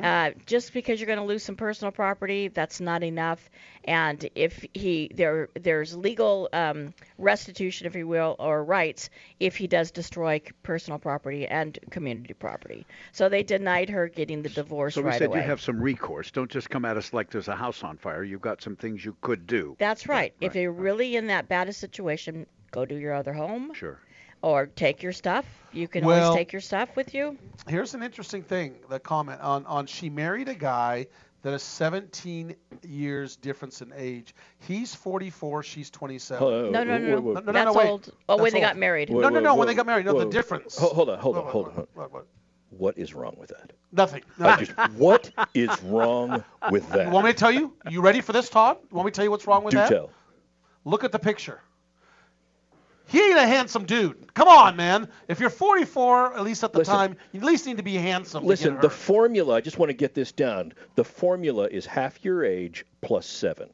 [0.03, 3.49] Uh, just because you're going to lose some personal property, that's not enough.
[3.83, 9.67] And if he there there's legal um, restitution, if you will, or rights if he
[9.67, 12.85] does destroy personal property and community property.
[13.11, 15.39] So they denied her getting the divorce So we right said away.
[15.39, 16.31] you have some recourse.
[16.31, 18.23] Don't just come at us like there's a house on fire.
[18.23, 19.75] You've got some things you could do.
[19.79, 20.33] That's right.
[20.41, 23.73] If you're really in that bad a situation, go to your other home.
[23.73, 23.99] Sure.
[24.41, 25.45] Or take your stuff.
[25.71, 27.37] You can Well- always take your stuff with you.
[27.67, 28.75] Here's an interesting thing.
[28.89, 31.07] The comment on on she married a guy
[31.43, 34.35] that is 17 years difference in age.
[34.59, 35.63] He's 44.
[35.63, 36.39] She's 27.
[36.39, 37.21] Hello, No, no, no, wait, no.
[37.21, 37.89] wait, No, no, That's no, wait.
[37.89, 38.09] old.
[38.29, 38.79] Oh, when That's they got old.
[38.79, 39.09] married.
[39.09, 39.53] No, no, no.
[39.53, 40.19] Whoa, When they got married, no, whoa.
[40.25, 40.77] the difference.
[40.77, 41.87] Ho- Hold on, hold on, hold on.
[41.95, 42.25] what, what?
[42.69, 43.73] What is wrong with that?
[43.91, 44.23] Nothing.
[44.39, 44.65] I nothing.
[44.67, 47.11] just, what is wrong with You that?
[47.11, 47.73] want me to tell you?
[47.89, 48.77] You ready for this, Todd?
[48.89, 49.89] You want me to tell you what's wrong with Do that?
[49.89, 50.09] tell.
[50.85, 51.59] Look at the picture.
[53.11, 54.33] He ain't a handsome dude.
[54.33, 55.09] Come on, man.
[55.27, 56.93] If you're 44, at least at the Listen.
[56.93, 58.45] time, you at least need to be handsome.
[58.45, 60.73] Listen, the formula, I just want to get this down.
[60.95, 63.69] The formula is half your age plus seven.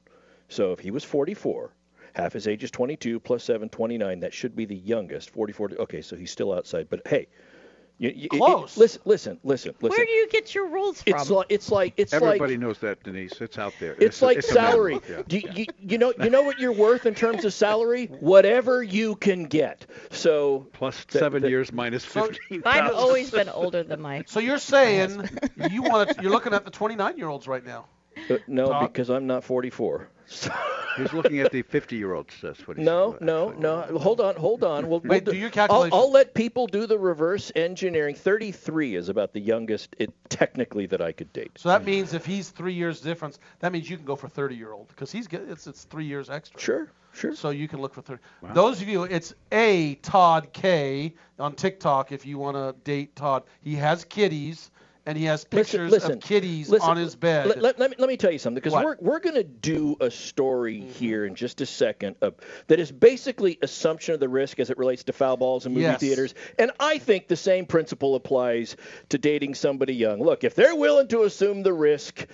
[0.49, 1.69] So if he was 44,
[2.13, 4.19] half his age is 22 plus seven, 29.
[4.21, 5.71] That should be the youngest, 44.
[5.81, 6.87] Okay, so he's still outside.
[6.89, 7.27] But hey,
[7.99, 8.77] you, you, it- Close.
[8.77, 9.97] listen, listen, listen, listen.
[9.97, 11.19] Where do you get your rules from?
[11.19, 13.41] it's like it's like it's Everybody like knows that, Denise.
[13.41, 13.95] It's out there.
[13.99, 14.99] it's like a salary.
[15.09, 15.23] yeah.
[15.27, 18.05] Do you, you, you know you know what you're worth in terms of salary?
[18.19, 19.85] Whatever you can get.
[20.11, 22.61] So Plus that- seven that- years minus So- 15.
[22.65, 24.23] I've always been older than my.
[24.27, 25.27] So you're saying
[25.71, 27.85] you want to, you're looking at the 29 year olds right now.
[28.29, 28.93] uh, no, Todd?
[28.93, 30.09] because I'm not 44.
[30.27, 30.51] So-
[30.97, 32.33] He's looking at the 50-year-olds.
[32.41, 33.81] That's what he's No, no, no.
[33.99, 34.89] Hold on, hold on.
[34.89, 35.87] We'll, Wait, we'll do your I'll.
[35.93, 38.15] I'll let people do the reverse engineering.
[38.15, 41.51] 33 is about the youngest, it, technically, that I could date.
[41.55, 44.55] So that means if he's three years difference, that means you can go for 30
[44.55, 46.59] year old because he's get, it's it's three years extra.
[46.59, 47.35] Sure, sure.
[47.35, 48.19] So you can look for 30.
[48.53, 53.43] Those of you, it's a Todd K on TikTok if you want to date Todd.
[53.61, 54.71] He has kitties
[55.07, 57.47] and he has pictures listen, of kitties listen, on his bed.
[57.47, 58.83] Let, let, let me, let me tell you something because What?
[58.85, 60.91] we're, we're going to do a story Mm-hmm.
[60.91, 62.35] here in just a second of,
[62.67, 65.83] that is basically assumption of the risk as it relates to foul balls in movie
[65.83, 65.99] Yes.
[66.01, 66.33] theaters.
[66.59, 68.75] And I think the same principle applies
[69.09, 70.21] to dating somebody young.
[70.21, 72.27] Look, if they're willing to assume the risk,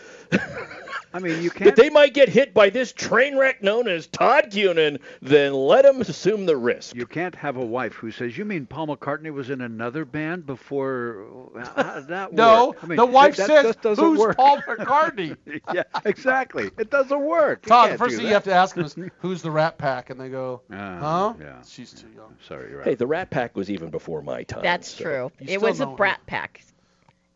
[1.14, 1.76] I mean, you that can't.
[1.76, 6.02] they might get hit by this train wreck known as Todd Cunin, then let them
[6.02, 6.96] assume the risk.
[6.96, 10.46] You can't have a wife who says, "You mean Paul McCartney was in another band
[10.48, 12.84] before?" How did that no, work?
[12.84, 14.36] I mean, the wife that, says, that doesn't "Who's work.
[14.38, 15.36] Paul McCartney?"
[15.74, 16.70] yeah, exactly.
[16.78, 17.66] It doesn't work.
[17.66, 20.10] Todd, the first do thing you have to ask him is, "Who's the Rat Pack?"
[20.10, 21.62] And they go, Ah, "Huh?" yeah.
[21.68, 22.36] She's too young.
[22.48, 22.88] Sorry, you're right.
[22.88, 24.64] Hey, the Rat Pack was even before my time.
[24.64, 25.32] That's so- true.
[25.40, 26.64] You It was a don't- brat pack.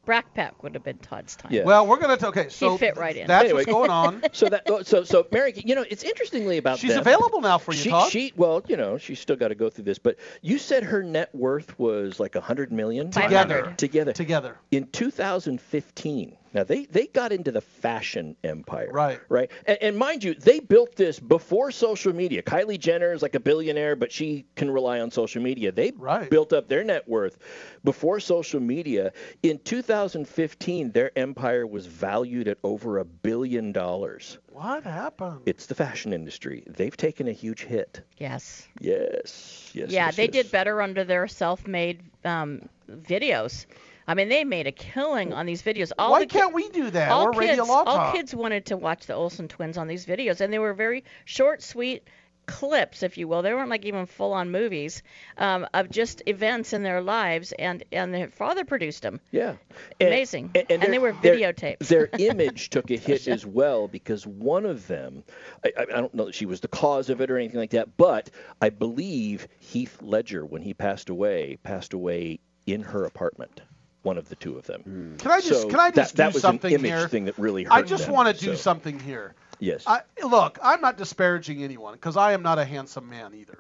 [0.08, 1.52] Brat pack would have been Todd's time.
[1.52, 1.65] Yeah.
[1.65, 2.48] Well, we're gonna t- okay.
[2.48, 3.28] So fit right in.
[3.28, 3.65] That's Anyway.
[3.65, 4.24] what's going on.
[4.32, 7.58] So that oh, so so Mary, you know, it's interestingly about She's them- available now
[7.58, 8.10] for you, she, Todd.
[8.12, 11.04] She well, you know, she's still got to go through this, but you said her
[11.04, 13.74] net worth was like a hundred million Together.
[13.76, 14.13] Together.
[14.13, 14.58] Together.
[14.72, 16.37] In 2015.
[16.58, 18.89] Now they they got into the fashion empire.
[18.91, 19.20] Right.
[19.30, 19.52] Right.
[19.67, 22.41] And, and mind you, they built this before social media.
[22.41, 25.72] Kylie Jenner is like a billionaire, but she can rely on social media.
[25.72, 26.28] They Right.
[26.32, 27.38] built up their net worth
[27.84, 29.13] before social media.
[29.43, 34.39] In 2015, their empire was valued at over a billion dollars.
[34.52, 35.41] What happened?
[35.46, 36.63] It's the fashion industry.
[36.65, 38.02] They've taken a huge hit.
[38.17, 38.67] Yes.
[38.80, 39.70] Yes.
[39.76, 39.91] Yes.
[39.91, 40.32] yeah, yes, they yes.
[40.32, 43.67] did better under their self-made um, videos.
[44.08, 45.91] I mean, they made a killing on these videos.
[45.98, 47.12] All Why the ki- can't we do that?
[47.12, 50.06] all We're kids, Radio Law all kids wanted to watch the Olsen twins on these
[50.06, 52.08] videos, and they were very short, sweet
[52.46, 53.41] clips, if you will.
[53.41, 55.04] They weren't like even full-on movies
[55.38, 59.20] um, of just events in their lives, and and their father produced them.
[59.32, 59.56] Yeah.
[60.00, 60.52] Amazing.
[60.56, 61.80] And, And they were videotaped.
[61.80, 65.26] Their image took a hit as well because one of them,
[65.65, 67.72] I, I I don't know that she was the cause of it or anything like
[67.72, 68.30] that, but
[68.62, 73.62] I believe Heath Ledger, when he passed away, passed away in her apartment.
[74.08, 74.82] One of the two of them.
[74.84, 75.15] Hmm.
[75.17, 77.08] Can I just So can I just that, that do was something an image here?
[77.10, 78.56] thing that really hurt I just them, want to do so.
[78.56, 79.36] something here.
[79.60, 79.84] Yes.
[79.86, 83.60] I, look, I'm not disparaging anyone because I am not a handsome man either.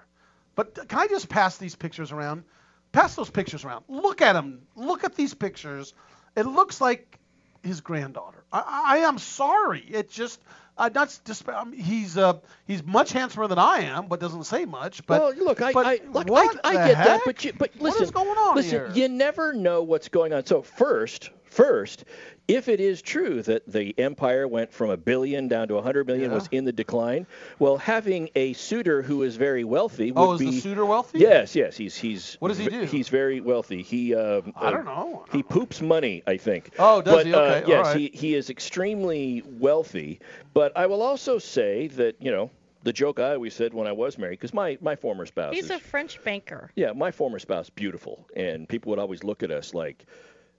[0.55, 2.45] But can I just pass these pictures around?
[2.93, 3.83] Pass those pictures around.
[3.89, 4.61] Look at them.
[4.75, 5.93] Look at these pictures.
[6.37, 7.19] It looks like
[7.61, 8.45] his granddaughter.
[8.53, 9.81] I, I am sorry.
[9.81, 10.41] It just.
[10.77, 12.33] Uh, not disp- um, he's uh,
[12.67, 15.05] he's much handsomer than I am, but doesn't say much.
[15.07, 17.21] But well, look, I, I, look, I, I get that, heck?
[17.25, 18.91] but you, but listen, what is going on listen, here?
[18.93, 20.45] you never know what's going on.
[20.45, 22.05] So first, first,
[22.47, 26.07] if it is true that the empire went from a billion down to a hundred
[26.07, 26.35] million Yeah.
[26.35, 27.27] was in the decline,
[27.59, 30.45] well, having a suitor who is very wealthy would oh, is be.
[30.51, 31.19] the suitor wealthy?
[31.19, 32.35] Yes, yes, he's he's.
[32.39, 32.83] What does he do?
[32.83, 33.81] He's very wealthy.
[33.81, 35.25] He um, I uh, don't know.
[35.31, 36.71] He poops money, I think.
[36.79, 37.33] Oh, does but, he?
[37.33, 37.97] Uh, Okay, all yes, right.
[37.97, 40.19] he he is extremely wealthy.
[40.53, 42.49] But I will also say that you know
[42.83, 45.65] the joke I always said when I was married, because my my former spouse He's
[45.65, 46.71] is a French banker.
[46.75, 50.05] yeah, my former spouse, beautiful, and people would always look at us like,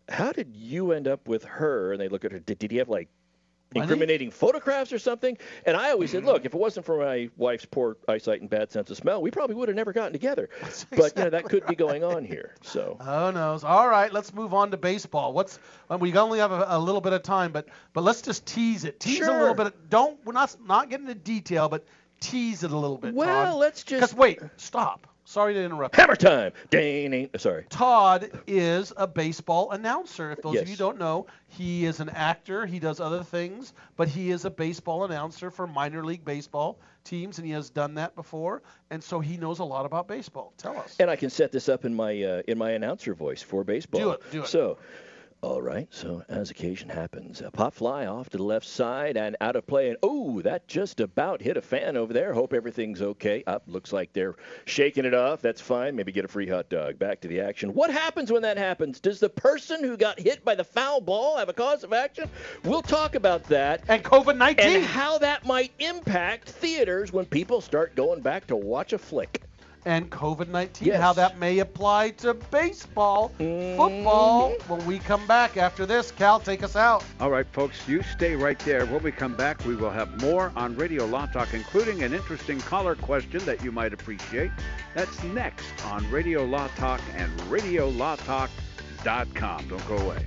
[0.08, 2.38] "How did you end up with her?" And they look at her.
[2.38, 3.08] Did, did he have like
[3.74, 5.36] incriminating photographs or something?
[5.66, 8.70] And I always said, "Look, if it wasn't for my wife's poor eyesight and bad
[8.72, 10.48] sense of smell, we probably would have never gotten together."
[10.96, 12.54] But you know that could be going on here.
[12.62, 13.58] So Oh no!
[13.62, 15.32] All right, let's move on to baseball.
[15.32, 15.58] What's
[15.98, 19.00] we only have a, a little bit of time, but but let's just tease it.
[19.00, 19.90] Tease a little bit.
[19.90, 21.84] Don't we're not not getting into detail, but
[22.20, 23.14] tease it a little bit.
[23.14, 25.94] Well, let's just- Because wait, stop, Sorry to interrupt.
[25.94, 26.52] Hammer time.
[26.70, 27.66] Dang, sorry.
[27.68, 30.32] Todd is a baseball announcer.
[30.32, 32.64] If those of you don't know, he is an actor.
[32.64, 37.36] He does other things, but he is a baseball announcer for minor league baseball teams,
[37.36, 38.62] and he has done that before.
[38.88, 40.54] And so he knows a lot about baseball.
[40.56, 40.96] Tell us.
[40.98, 44.00] And I can set this up in my uh, in my announcer voice for baseball.
[44.00, 44.48] Do it, do it.
[44.48, 44.78] So,
[45.40, 45.86] all right.
[45.90, 49.66] So as occasion happens, a pop fly off to the left side and out of
[49.66, 52.32] play, and oh, that just about hit a fan over there.
[52.32, 53.44] Hope everything's okay.
[53.46, 54.34] Up, looks like they're
[54.64, 55.40] shaking it off.
[55.40, 55.94] That's fine.
[55.94, 56.98] Maybe get a free hot dog.
[56.98, 57.72] Back to the action.
[57.72, 59.00] What happens when that happens?
[59.00, 62.28] Does the person who got hit by the foul ball have a cause of action?
[62.64, 63.82] We'll talk about that.
[63.88, 64.66] And COVID 19.
[64.66, 69.42] And how that might impact theaters when people start going back to watch a flick.
[69.84, 71.00] And COVID 19, Yes.
[71.00, 73.76] how that may apply to baseball, mm-hmm.
[73.76, 74.52] football.
[74.68, 77.04] When we come back after this, Cal, take us out.
[77.20, 78.84] All right, folks, you stay right there.
[78.86, 82.60] When we come back, we will have more on Radio Law Talk, including an interesting
[82.60, 84.50] caller question that you might appreciate.
[84.94, 89.68] That's next on Radio Law Talk and RadioLawTalk.com.
[89.68, 90.26] Don't go away.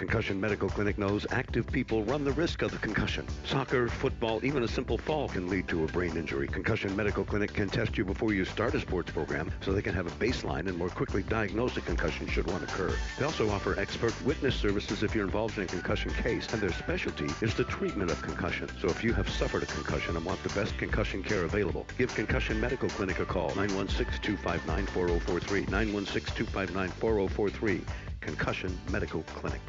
[0.00, 3.26] Concussion Medical Clinic knows active people run the risk of the concussion.
[3.44, 6.48] Soccer, football, even a simple fall can lead to a brain injury.
[6.48, 9.92] Concussion Medical Clinic can test you before you start a sports program so they can
[9.92, 12.96] have a baseline and more quickly diagnose a concussion should one occur.
[13.18, 16.72] They also offer expert witness services if you're involved in a concussion case, and their
[16.72, 18.70] specialty is the treatment of concussion.
[18.80, 22.14] So if you have suffered a concussion and want the best concussion care available, give
[22.14, 27.82] Concussion Medical Clinic a call, 916-259-4043, 916-259-4043,
[28.20, 29.60] Concussion Medical Clinic.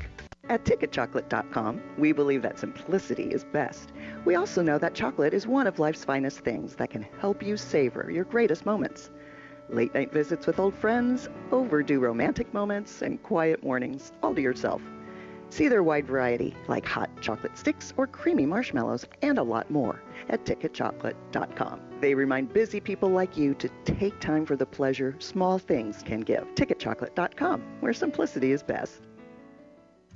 [0.50, 3.94] At ticketchocolate.com, we believe that simplicity is best.
[4.26, 7.56] We also know that chocolate is one of life's finest things that can help you
[7.56, 9.12] savor your greatest moments.
[9.70, 14.82] Late night visits with old friends, overdue romantic moments, and quiet mornings all to yourself.
[15.50, 20.02] See their wide variety, like hot chocolate sticks or creamy marshmallows, and a lot more
[20.30, 21.91] at ticketchocolate.com.
[22.02, 26.22] They remind busy people like you to take time for the pleasure small things can
[26.22, 26.44] give.
[26.56, 29.08] Ticketchocolate.com, where simplicity is best.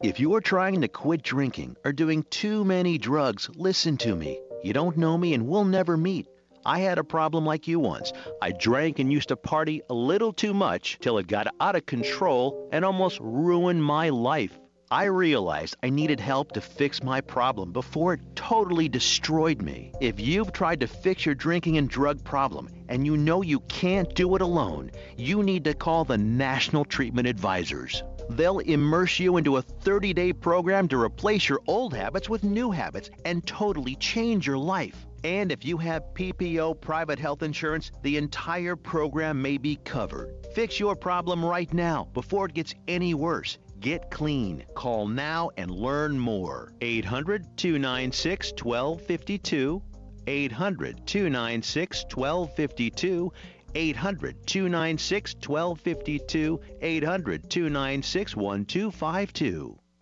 [0.00, 4.40] If you are trying to quit drinking or doing too many drugs, listen to me.
[4.62, 6.28] You don't know me and we'll never meet.
[6.64, 8.12] I had a problem like you once.
[8.40, 11.86] I drank and used to party a little too much till it got out of
[11.86, 14.56] control and almost ruined my life.
[14.88, 19.90] I realized I needed help to fix my problem before it totally destroyed me.
[20.00, 24.14] If you've tried to fix your drinking and drug problem and you know you can't
[24.14, 28.04] do it alone, you need to call the National Treatment Advisors.
[28.30, 32.70] They'll immerse you into a 30 day program to replace your old habits with new
[32.70, 35.06] habits and totally change your life.
[35.24, 40.32] And if you have PPO private health insurance, the entire program may be covered.
[40.54, 43.58] Fix your problem right now before it gets any worse.
[43.80, 44.64] Get clean.
[44.74, 46.72] Call now and learn more.
[46.80, 49.82] 800 296 1252.
[50.26, 53.32] 800 296 1252.
[53.74, 56.60] 800 296 1252.
[56.80, 59.78] 800 296 1252.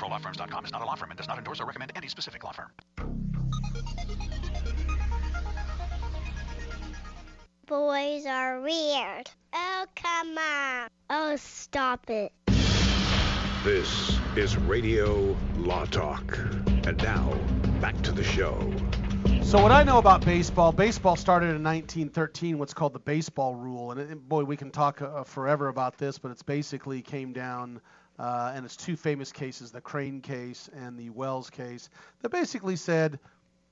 [0.00, 2.52] ProLawFirms.com is not a law firm and does not endorse or recommend any specific law
[2.52, 2.70] firm.
[7.66, 9.30] Boys are weird.
[9.52, 10.88] Oh, come on.
[11.10, 12.32] Oh, stop it.
[13.62, 16.38] This is Radio Law Talk.
[16.86, 17.34] And now,
[17.82, 18.58] back to the show.
[19.42, 23.90] So what I know about baseball, baseball started in 1913, what's called the baseball rule,
[23.90, 27.82] and it, boy, we can talk uh, forever about this, but it's basically came down,
[28.20, 31.88] uh, and it's two famous cases, the Crane case and the Wells case,
[32.20, 33.18] that basically said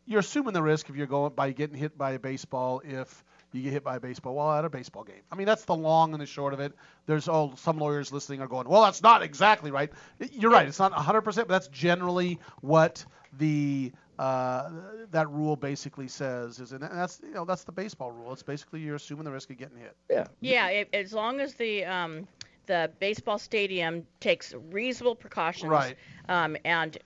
[0.07, 3.63] you're assuming the risk if you're going by getting hit by a baseball if you
[3.63, 5.21] get hit by a baseball while at a baseball game.
[5.31, 6.73] I mean, that's the long and the short of it.
[7.05, 9.91] There's oh, some lawyers listening are going, well, that's not exactly right.
[10.33, 10.67] You're right.
[10.67, 13.05] It's not 100%, but that's generally what
[13.39, 14.71] the uh,
[15.11, 18.33] that rule basically says is, and that's you know that's the baseball rule.
[18.33, 19.95] It's basically you're assuming the risk of getting hit.
[20.11, 20.27] Yeah.
[20.41, 22.27] Yeah, it, as long as the um,
[22.69, 25.71] the baseball stadium takes reasonable precautions.
[25.71, 25.97] Right.
[26.29, 26.97] Um, and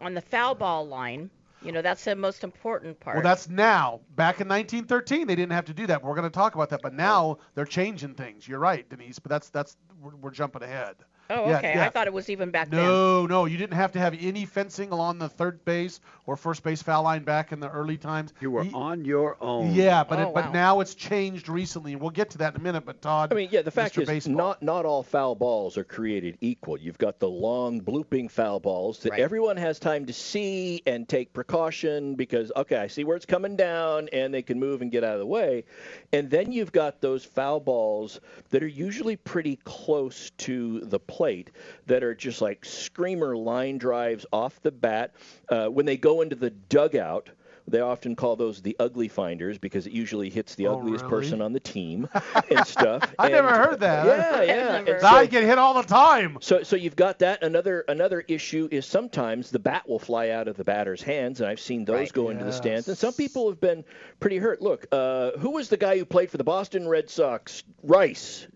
[0.00, 1.30] on the foul ball line,
[1.62, 3.16] you know that's the most important part.
[3.16, 4.00] Well, that's now.
[4.16, 6.02] Back in 1913, they didn't have to do that.
[6.02, 8.46] We're going to talk about that, but now they're changing things.
[8.46, 10.96] You're right, Denise, but that's that's we're, we're jumping ahead.
[11.30, 11.72] Oh, Yeah, okay.
[11.74, 11.86] yeah.
[11.86, 12.80] I thought it was even back then.
[12.84, 16.62] No, no, you didn't have to have any fencing along the third base or first
[16.62, 18.34] base foul line back in the early times.
[18.40, 19.72] You were on your own.
[19.74, 22.60] Yeah, but Oh, it, but now it's changed recently, and we'll get to that in
[22.60, 22.84] a minute.
[22.84, 24.02] But Todd, I mean, yeah, the fact Mr.
[24.02, 24.34] is, Baseball.
[24.36, 26.78] not not all foul balls are created equal.
[26.78, 29.20] You've got the long, blooping foul balls that Right.
[29.20, 33.56] everyone has time to see and take precaution because, okay, I see where it's coming
[33.56, 35.64] down, and they can move and get out of the way.
[36.12, 38.20] And then you've got those foul balls
[38.50, 41.50] that are usually pretty close to the plate
[41.86, 45.14] that are just like screamer line drives off the bat.
[45.48, 47.30] Uh, when they go into the dugout,
[47.66, 51.16] they often call those the ugly finders because it usually hits the Oh, ugliest really?
[51.22, 52.06] person on the team
[52.50, 53.10] and stuff.
[53.18, 54.04] I never heard that.
[54.06, 54.54] Yeah, yeah.
[54.82, 54.96] Never.
[54.96, 56.36] And I get hit all the time.
[56.42, 57.42] so, so you've got that.
[57.42, 61.48] Another another issue is sometimes the bat will fly out of the batter's hands, and
[61.48, 62.12] I've seen those Right.
[62.12, 62.86] go into the stands.
[62.88, 63.82] And some people have been
[64.20, 64.60] pretty hurt.
[64.60, 67.62] Look, uh, who was the guy who played for the Boston Red Sox?
[67.82, 68.46] Rice.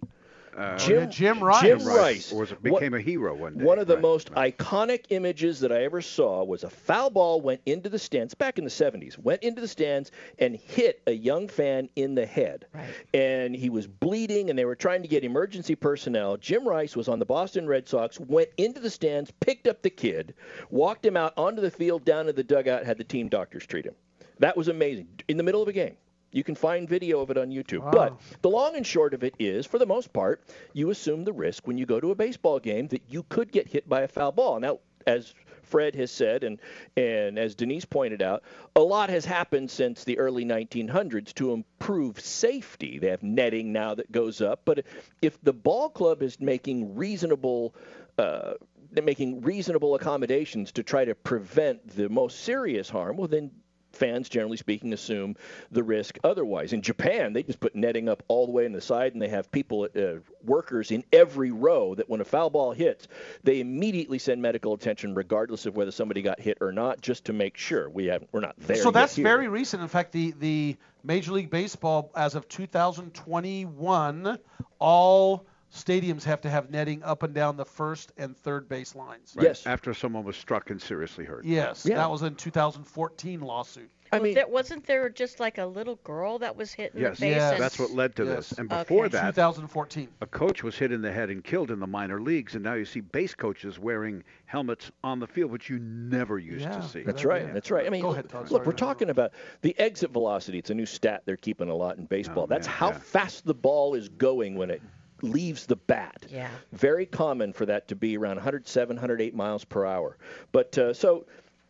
[0.57, 1.63] Uh, Jim- Jim Rice.
[1.63, 2.33] Jim Rice, Rice.
[2.33, 3.65] was What- became a hero one day.
[3.65, 4.57] One of the Right, most right.
[4.57, 8.59] iconic images that I ever saw was a foul ball went into the stands back
[8.59, 12.67] in the 70s, went into the stands and hit a young fan in the head.
[12.75, 12.87] Right.
[13.15, 16.37] And he was bleeding, and they were trying to get emergency personnel.
[16.37, 19.91] Jim Rice was on the Boston Red Sox, went into the stands, picked up the
[19.91, 20.35] kid,
[20.71, 23.85] walked him out onto the field, down to the dugout, had the team doctors treat
[23.85, 23.95] him.
[24.41, 25.97] That was amazing in the middle of a game.
[26.31, 27.83] You can find video of it on YouTube.
[27.83, 27.91] Wow.
[27.91, 31.33] But the long and short of it is, for the most part, you assume the
[31.33, 34.09] risk when you go to a baseball game that you could get hit by a
[34.09, 34.61] foul ball.
[34.61, 36.59] Now, as Fred has said, and
[36.97, 38.43] and as Denise pointed out,
[38.77, 42.99] a lot has happened since the early 1900s to improve safety.
[42.99, 44.85] They have netting now that goes up, but
[45.23, 47.75] if the ball club is making reasonable
[48.17, 48.55] uh,
[49.03, 53.51] making reasonable accommodations to try to prevent the most serious harm, well then
[53.99, 55.37] fans, generally speaking, assume
[55.71, 56.73] the risk otherwise.
[56.73, 59.29] In Japan, they just put netting up all the way on the side, and they
[59.29, 63.09] have people, uh, workers in every row that when a foul ball hits,
[63.45, 67.33] they immediately send medical attention, regardless of whether somebody got hit or not, just to
[67.33, 68.77] make sure we have we're not there.
[68.77, 69.25] So that's here.
[69.25, 69.83] very recent.
[69.83, 74.39] In fact, the the Major League Baseball, as of 2021,
[74.79, 79.35] all stadiums have to have netting up and down the first and third base lines.
[79.37, 79.67] Right, Yes.
[79.67, 81.45] After someone was struck and seriously hurt.
[81.45, 81.97] Yes, Yeah.
[81.97, 83.91] that was in 2014 lawsuit.
[84.11, 87.03] I Was mean, there, wasn't there just like a little girl that was hit in
[87.03, 87.35] Yes, the face?
[87.37, 87.53] Yes.
[87.53, 88.49] and- that's what led to Yes.
[88.49, 88.59] this.
[88.59, 88.81] And Okay.
[88.81, 90.09] before that, 2014.
[90.23, 92.73] a coach was hit in the head and killed in the minor leagues, and now
[92.73, 96.77] you see base coaches wearing helmets on the field, which you never used Yeah.
[96.81, 97.03] to see.
[97.03, 97.29] That's Yeah.
[97.29, 97.53] right.
[97.53, 97.87] That's right.
[97.87, 98.41] I mean, Go look, ahead, Todd.
[98.51, 100.57] look, Sorry we're talking about the exit velocity.
[100.59, 102.45] It's a new stat they're keeping a lot in baseball.
[102.45, 102.99] Oh, That's man, how yeah.
[103.01, 104.81] fast the ball is going when it
[105.23, 106.27] leaves the bat.
[106.31, 106.51] Yeah.
[106.73, 110.17] Very common for that to be around 107, 108 miles per hour.
[110.53, 111.27] But uh, so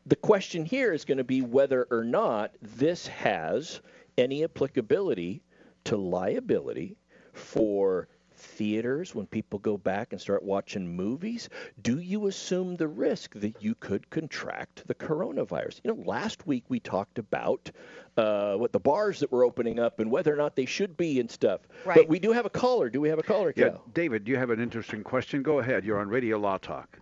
[0.06, 3.80] the question here is going to be whether or not this has
[4.16, 5.42] any applicability
[5.84, 6.96] to liability
[7.32, 8.08] for
[8.38, 11.48] theaters, when people go back and start watching movies,
[11.82, 15.80] do you assume the risk that you could contract the coronavirus?
[15.84, 17.70] You know, last week we talked about
[18.16, 21.20] uh, what the bars that were opening up and whether or not they should be
[21.20, 21.60] and stuff.
[21.84, 21.96] Right.
[21.96, 22.88] But we do have a caller.
[22.90, 23.84] Do we have a caller, Yeah, Cal?
[23.94, 25.42] David, you have an interesting question.
[25.42, 25.84] Go ahead.
[25.84, 26.98] You're on Radio Law Talk.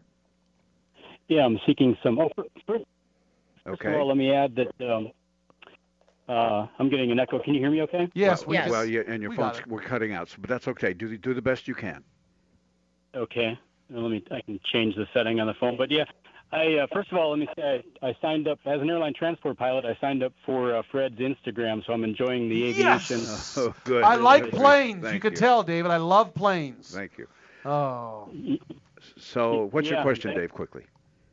[1.29, 2.19] Yeah, I'm seeking some.
[2.19, 2.85] Oh, first, first
[3.67, 3.89] Okay.
[3.89, 5.11] of all, let me add that um,
[6.29, 7.39] uh, I'm getting an echo.
[7.39, 8.09] Can you hear me okay?
[8.15, 10.69] Yes, well, Well, yeah, and your We got phone's we're cutting out, so- but that's
[10.69, 10.93] okay.
[10.93, 12.03] Do the, do the best you can.
[13.15, 13.59] Okay.
[13.89, 14.25] Let me.
[14.33, 15.77] I can change the setting on the phone.
[15.77, 16.05] But yeah,
[16.53, 19.15] I uh, first of all, let me say I, I signed up as an airline
[19.15, 19.85] transport pilot.
[19.85, 23.21] I signed up for uh, Fred's Instagram, so I'm enjoying the aviation.
[23.21, 23.57] Yes.
[23.59, 24.03] Oh, good.
[24.03, 25.03] I like planes.
[25.03, 25.91] Thank you can tell, David.
[25.93, 26.93] I love planes.
[26.93, 27.29] Thank you.
[27.65, 28.29] Oh.
[29.19, 30.53] So, what's your question, thank- Dave?
[30.53, 30.83] Quickly.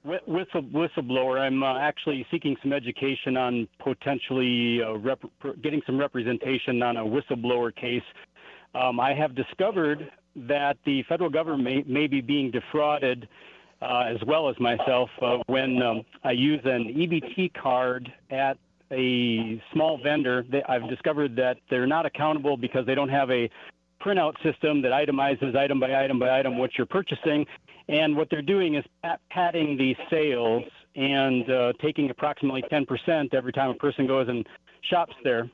[0.03, 1.39] Whi- Whistle, whistleblower.
[1.39, 5.23] I'm uh, actually seeking some education on potentially uh, rep-
[5.61, 8.03] getting some representation on a whistleblower case.
[8.75, 13.27] Um, I have discovered that the federal government may, may be being defrauded,
[13.81, 18.57] uh, as well as myself, uh, when um, I use an EBT card at
[18.91, 20.43] a small vendor.
[20.51, 23.49] They, I've discovered that they're not accountable because they don't have a
[24.03, 27.45] printout system that itemizes item by item by item what you're purchasing.
[27.87, 30.63] And what they're doing is pat- padding the sales
[30.95, 34.47] and uh, taking approximately 10% every time a person goes and
[34.89, 35.49] shops there.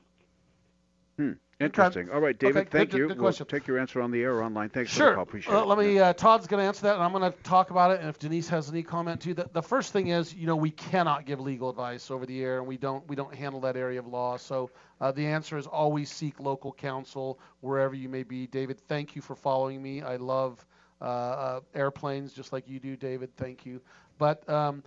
[1.60, 2.08] Interesting.
[2.10, 2.56] All right, David.
[2.62, 3.08] Okay, thank good- you.
[3.08, 3.46] good we'll question.
[3.46, 4.70] take your answer on the air or online.
[4.70, 5.14] Thanks for the Sure.
[5.14, 5.22] call.
[5.24, 5.66] Appreciate Uh, it.
[5.66, 5.98] let me.
[5.98, 8.00] Uh, Todd's going to answer that, and I'm going to talk about it.
[8.00, 10.70] And if Denise has any comment too, the, the first thing is, you know, we
[10.70, 13.98] cannot give legal advice over the air, and we don't we don't handle that area
[13.98, 14.38] of law.
[14.38, 14.70] So
[15.02, 18.46] uh, the answer is always seek local counsel wherever you may be.
[18.46, 20.00] David, thank you for following me.
[20.02, 20.64] I love
[21.02, 23.36] uh, uh, airplanes just like you do, David.
[23.36, 23.82] Thank you.
[24.18, 24.82] But um,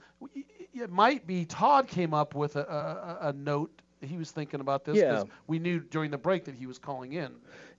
[0.73, 2.61] it might be Todd came up with a,
[3.21, 3.71] a- a note.
[4.03, 5.23] He was thinking about this Yeah.
[5.47, 7.31] we knew during the break that he was calling in.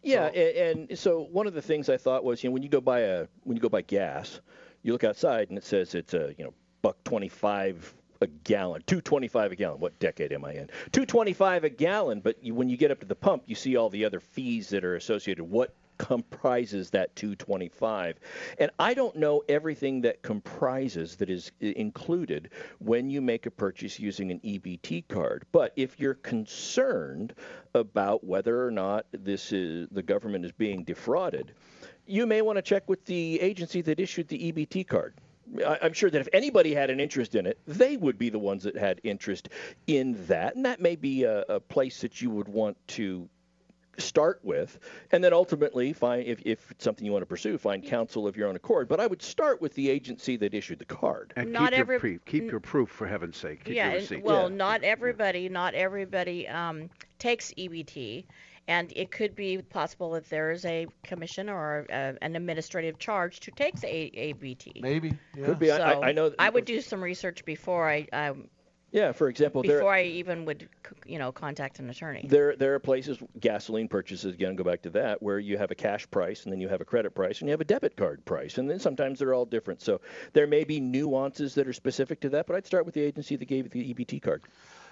[0.02, 2.68] Yeah, and, and so one of the things I thought was, you know, when you
[2.68, 4.40] go buy a when you go buy gas,
[4.82, 8.82] you look outside and it says it's a you know buck twenty five a gallon,
[8.86, 9.80] two twenty five a gallon.
[9.80, 10.70] What decade am I in?
[10.92, 12.20] Two twenty five a gallon.
[12.20, 14.68] But you, when you get up to the pump, you see all the other fees
[14.70, 15.44] that are associated.
[15.44, 18.18] What comprises that 225
[18.58, 23.98] and i don't know everything that comprises that is included when you make a purchase
[23.98, 25.44] using an ebt card.
[25.52, 27.34] But if you're concerned
[27.74, 31.52] about whether or not this is the government is being defrauded
[32.06, 35.14] you may want to check with the agency that issued the ebt card.
[35.66, 38.62] I'm sure that if anybody had an interest in it, they would be the ones
[38.64, 39.50] that had interest
[39.86, 40.56] in that.
[40.56, 43.28] And that may be a, a place that you would want to
[43.98, 44.78] start with,
[45.12, 48.36] and then ultimately find if, if it's something you want to pursue, find counsel of
[48.36, 48.88] your own accord.
[48.88, 51.32] But I would start with the agency that issued the card.
[51.36, 52.24] And Not keep every- your proof.
[52.24, 53.64] Keep your proof for heaven's sake.
[53.64, 54.22] Keep yeah, your and- receipt.
[54.24, 58.24] well, not everybody, not everybody um, takes EBT,
[58.66, 63.40] and it could be possible that there is a commission or uh, an administrative charge
[63.40, 64.80] to take the a- ABT.
[64.80, 65.12] Maybe.
[65.36, 65.44] Yeah.
[65.46, 65.70] Could be.
[65.70, 68.06] I- So I- I know- I would do some research before I.
[68.12, 68.48] Um,
[68.94, 70.68] Yeah, for example, there- before I even would,
[71.04, 72.24] you know, contact an attorney.
[72.28, 75.74] There, there are places, gasoline purchases, again, go back to that, where you have a
[75.74, 78.24] cash price and then you have a credit price and you have a debit card
[78.24, 78.56] price.
[78.56, 79.82] And then sometimes they're all different.
[79.82, 80.00] So
[80.32, 83.34] there may be nuances that are specific to that, but I'd start with the agency
[83.34, 84.42] that gave you the EBT card.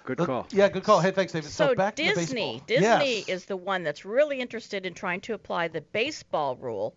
[0.03, 0.47] Good call.
[0.51, 0.99] Yeah, good call.
[0.99, 1.49] Hey, thanks, David.
[1.49, 2.63] So, So back to the Disney, baseball.
[2.67, 3.29] Disney Yes.
[3.29, 6.93] is the one that's really interested in trying to apply the baseball rule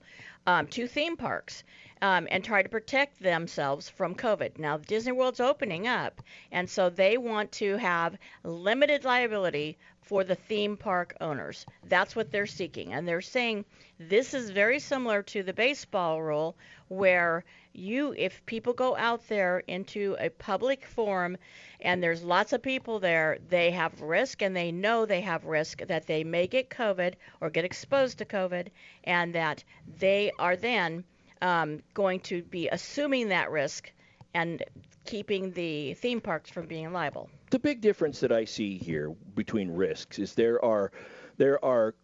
[0.46, 1.64] um, to theme parks
[2.02, 4.58] um, and try to protect themselves from COVID.
[4.58, 6.22] Now Disney World's opening up,
[6.52, 11.66] and so they want to have limited liability for the theme park owners.
[11.88, 13.64] That's what they're seeking, and they're saying
[13.98, 16.56] this is very similar to the baseball rule,
[16.88, 17.44] where
[17.78, 21.36] you, if people go out there into a public forum
[21.80, 25.80] and there's lots of people there, they have risk and they know they have risk
[25.86, 28.68] that they may get COVID or get exposed to COVID,
[29.04, 29.62] and that
[29.98, 31.04] they are then
[31.42, 33.92] um, going to be assuming that risk
[34.34, 34.62] and
[35.04, 37.30] keeping the theme parks from being liable.
[37.50, 40.92] The big difference that I see here between risks is there are
[41.36, 41.94] there are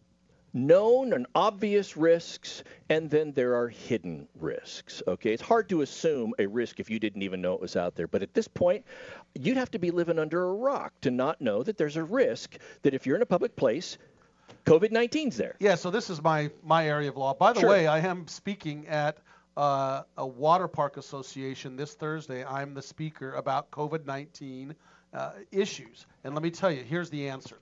[0.53, 6.31] known and obvious risks and then there are hidden risks okay it's hard to assume
[6.37, 8.85] a risk if you didn't even know it was out there but at this point
[9.33, 12.57] you'd have to be living under a rock to not know that there's a risk
[12.83, 13.97] that if you're in a public place
[14.65, 17.33] covid-19's there Yeah, so this is my my area of law.
[17.33, 17.69] By the Sure.
[17.69, 19.17] way, I am speaking at
[19.57, 22.45] uh, a water park association this Thursday.
[22.45, 24.73] I'm the speaker about COVID-19
[25.13, 27.57] uh, issues, and let me tell you, here's the answer.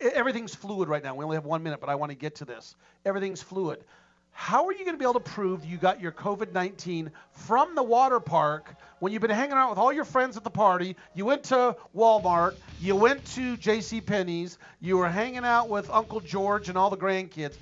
[0.00, 1.14] Everything's fluid right now.
[1.14, 2.76] We only have one minute, but I want to get to this.
[3.04, 3.84] Everything's fluid.
[4.32, 7.74] How are you going to be able to prove you got your COVID 19 from
[7.74, 10.94] the water park when you've been hanging out with all your friends at the party?
[11.16, 14.00] You went to Walmart, you went to J.C.
[14.00, 17.56] Penney's, you were hanging out with Uncle George and all the grandkids.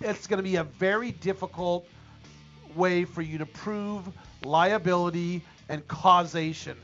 [0.00, 1.86] It's going to be a very difficult
[2.74, 4.02] way for you to prove
[4.42, 6.76] liability and causation.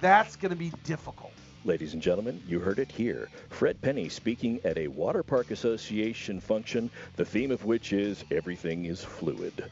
[0.00, 1.33] That's going to be difficult.
[1.66, 3.30] Ladies and gentlemen, you heard it here.
[3.48, 8.84] Fred Penney speaking at a Water Park Association function, the theme of which is Everything
[8.84, 9.64] is Fluid.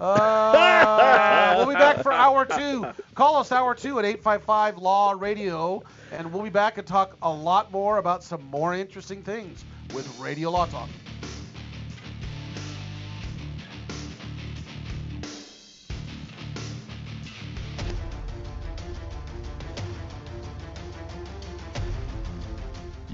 [0.00, 2.86] Uh, we'll be back for hour two.
[3.16, 5.82] Call us hour two at 855 Law Radio,
[6.12, 10.06] and we'll be back and talk a lot more about some more interesting things with
[10.20, 10.88] Radio Law Talk.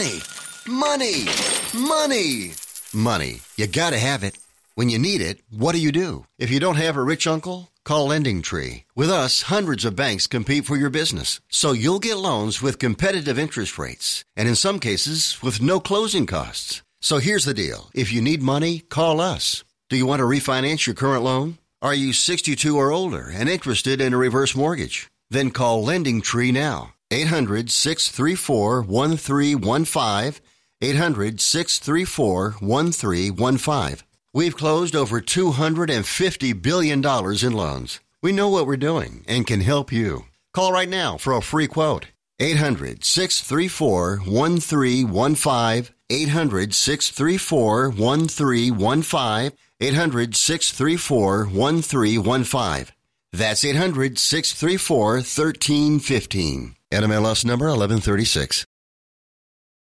[0.00, 0.22] Money,
[0.66, 1.26] money,
[1.74, 2.54] money,
[2.94, 3.40] money.
[3.56, 4.38] You gotta have it.
[4.74, 6.24] When you need it, what do you do?
[6.38, 8.84] If you don't have a rich uncle, call Lending Tree.
[8.94, 13.38] With us, hundreds of banks compete for your business, so you'll get loans with competitive
[13.38, 16.80] interest rates, and in some cases, with no closing costs.
[17.02, 17.90] So here's the deal.
[17.92, 19.64] If you need money, call us.
[19.90, 21.58] Do you want to refinance your current loan?
[21.82, 25.10] Are you 62 or older and interested in a reverse mortgage?
[25.28, 26.94] Then call Lending Tree now.
[27.10, 30.42] 800 634 1315.
[30.82, 34.06] 800 634 1315.
[34.32, 38.00] We've closed over $250 billion in loans.
[38.22, 40.26] We know what we're doing and can help you.
[40.52, 42.06] Call right now for a free quote.
[42.38, 45.94] 800 634 1315.
[46.10, 49.58] 800 634 1315.
[49.80, 52.94] 800 634 1315.
[53.32, 56.76] That's 800 634 1315.
[56.92, 58.64] NMLS number 1136.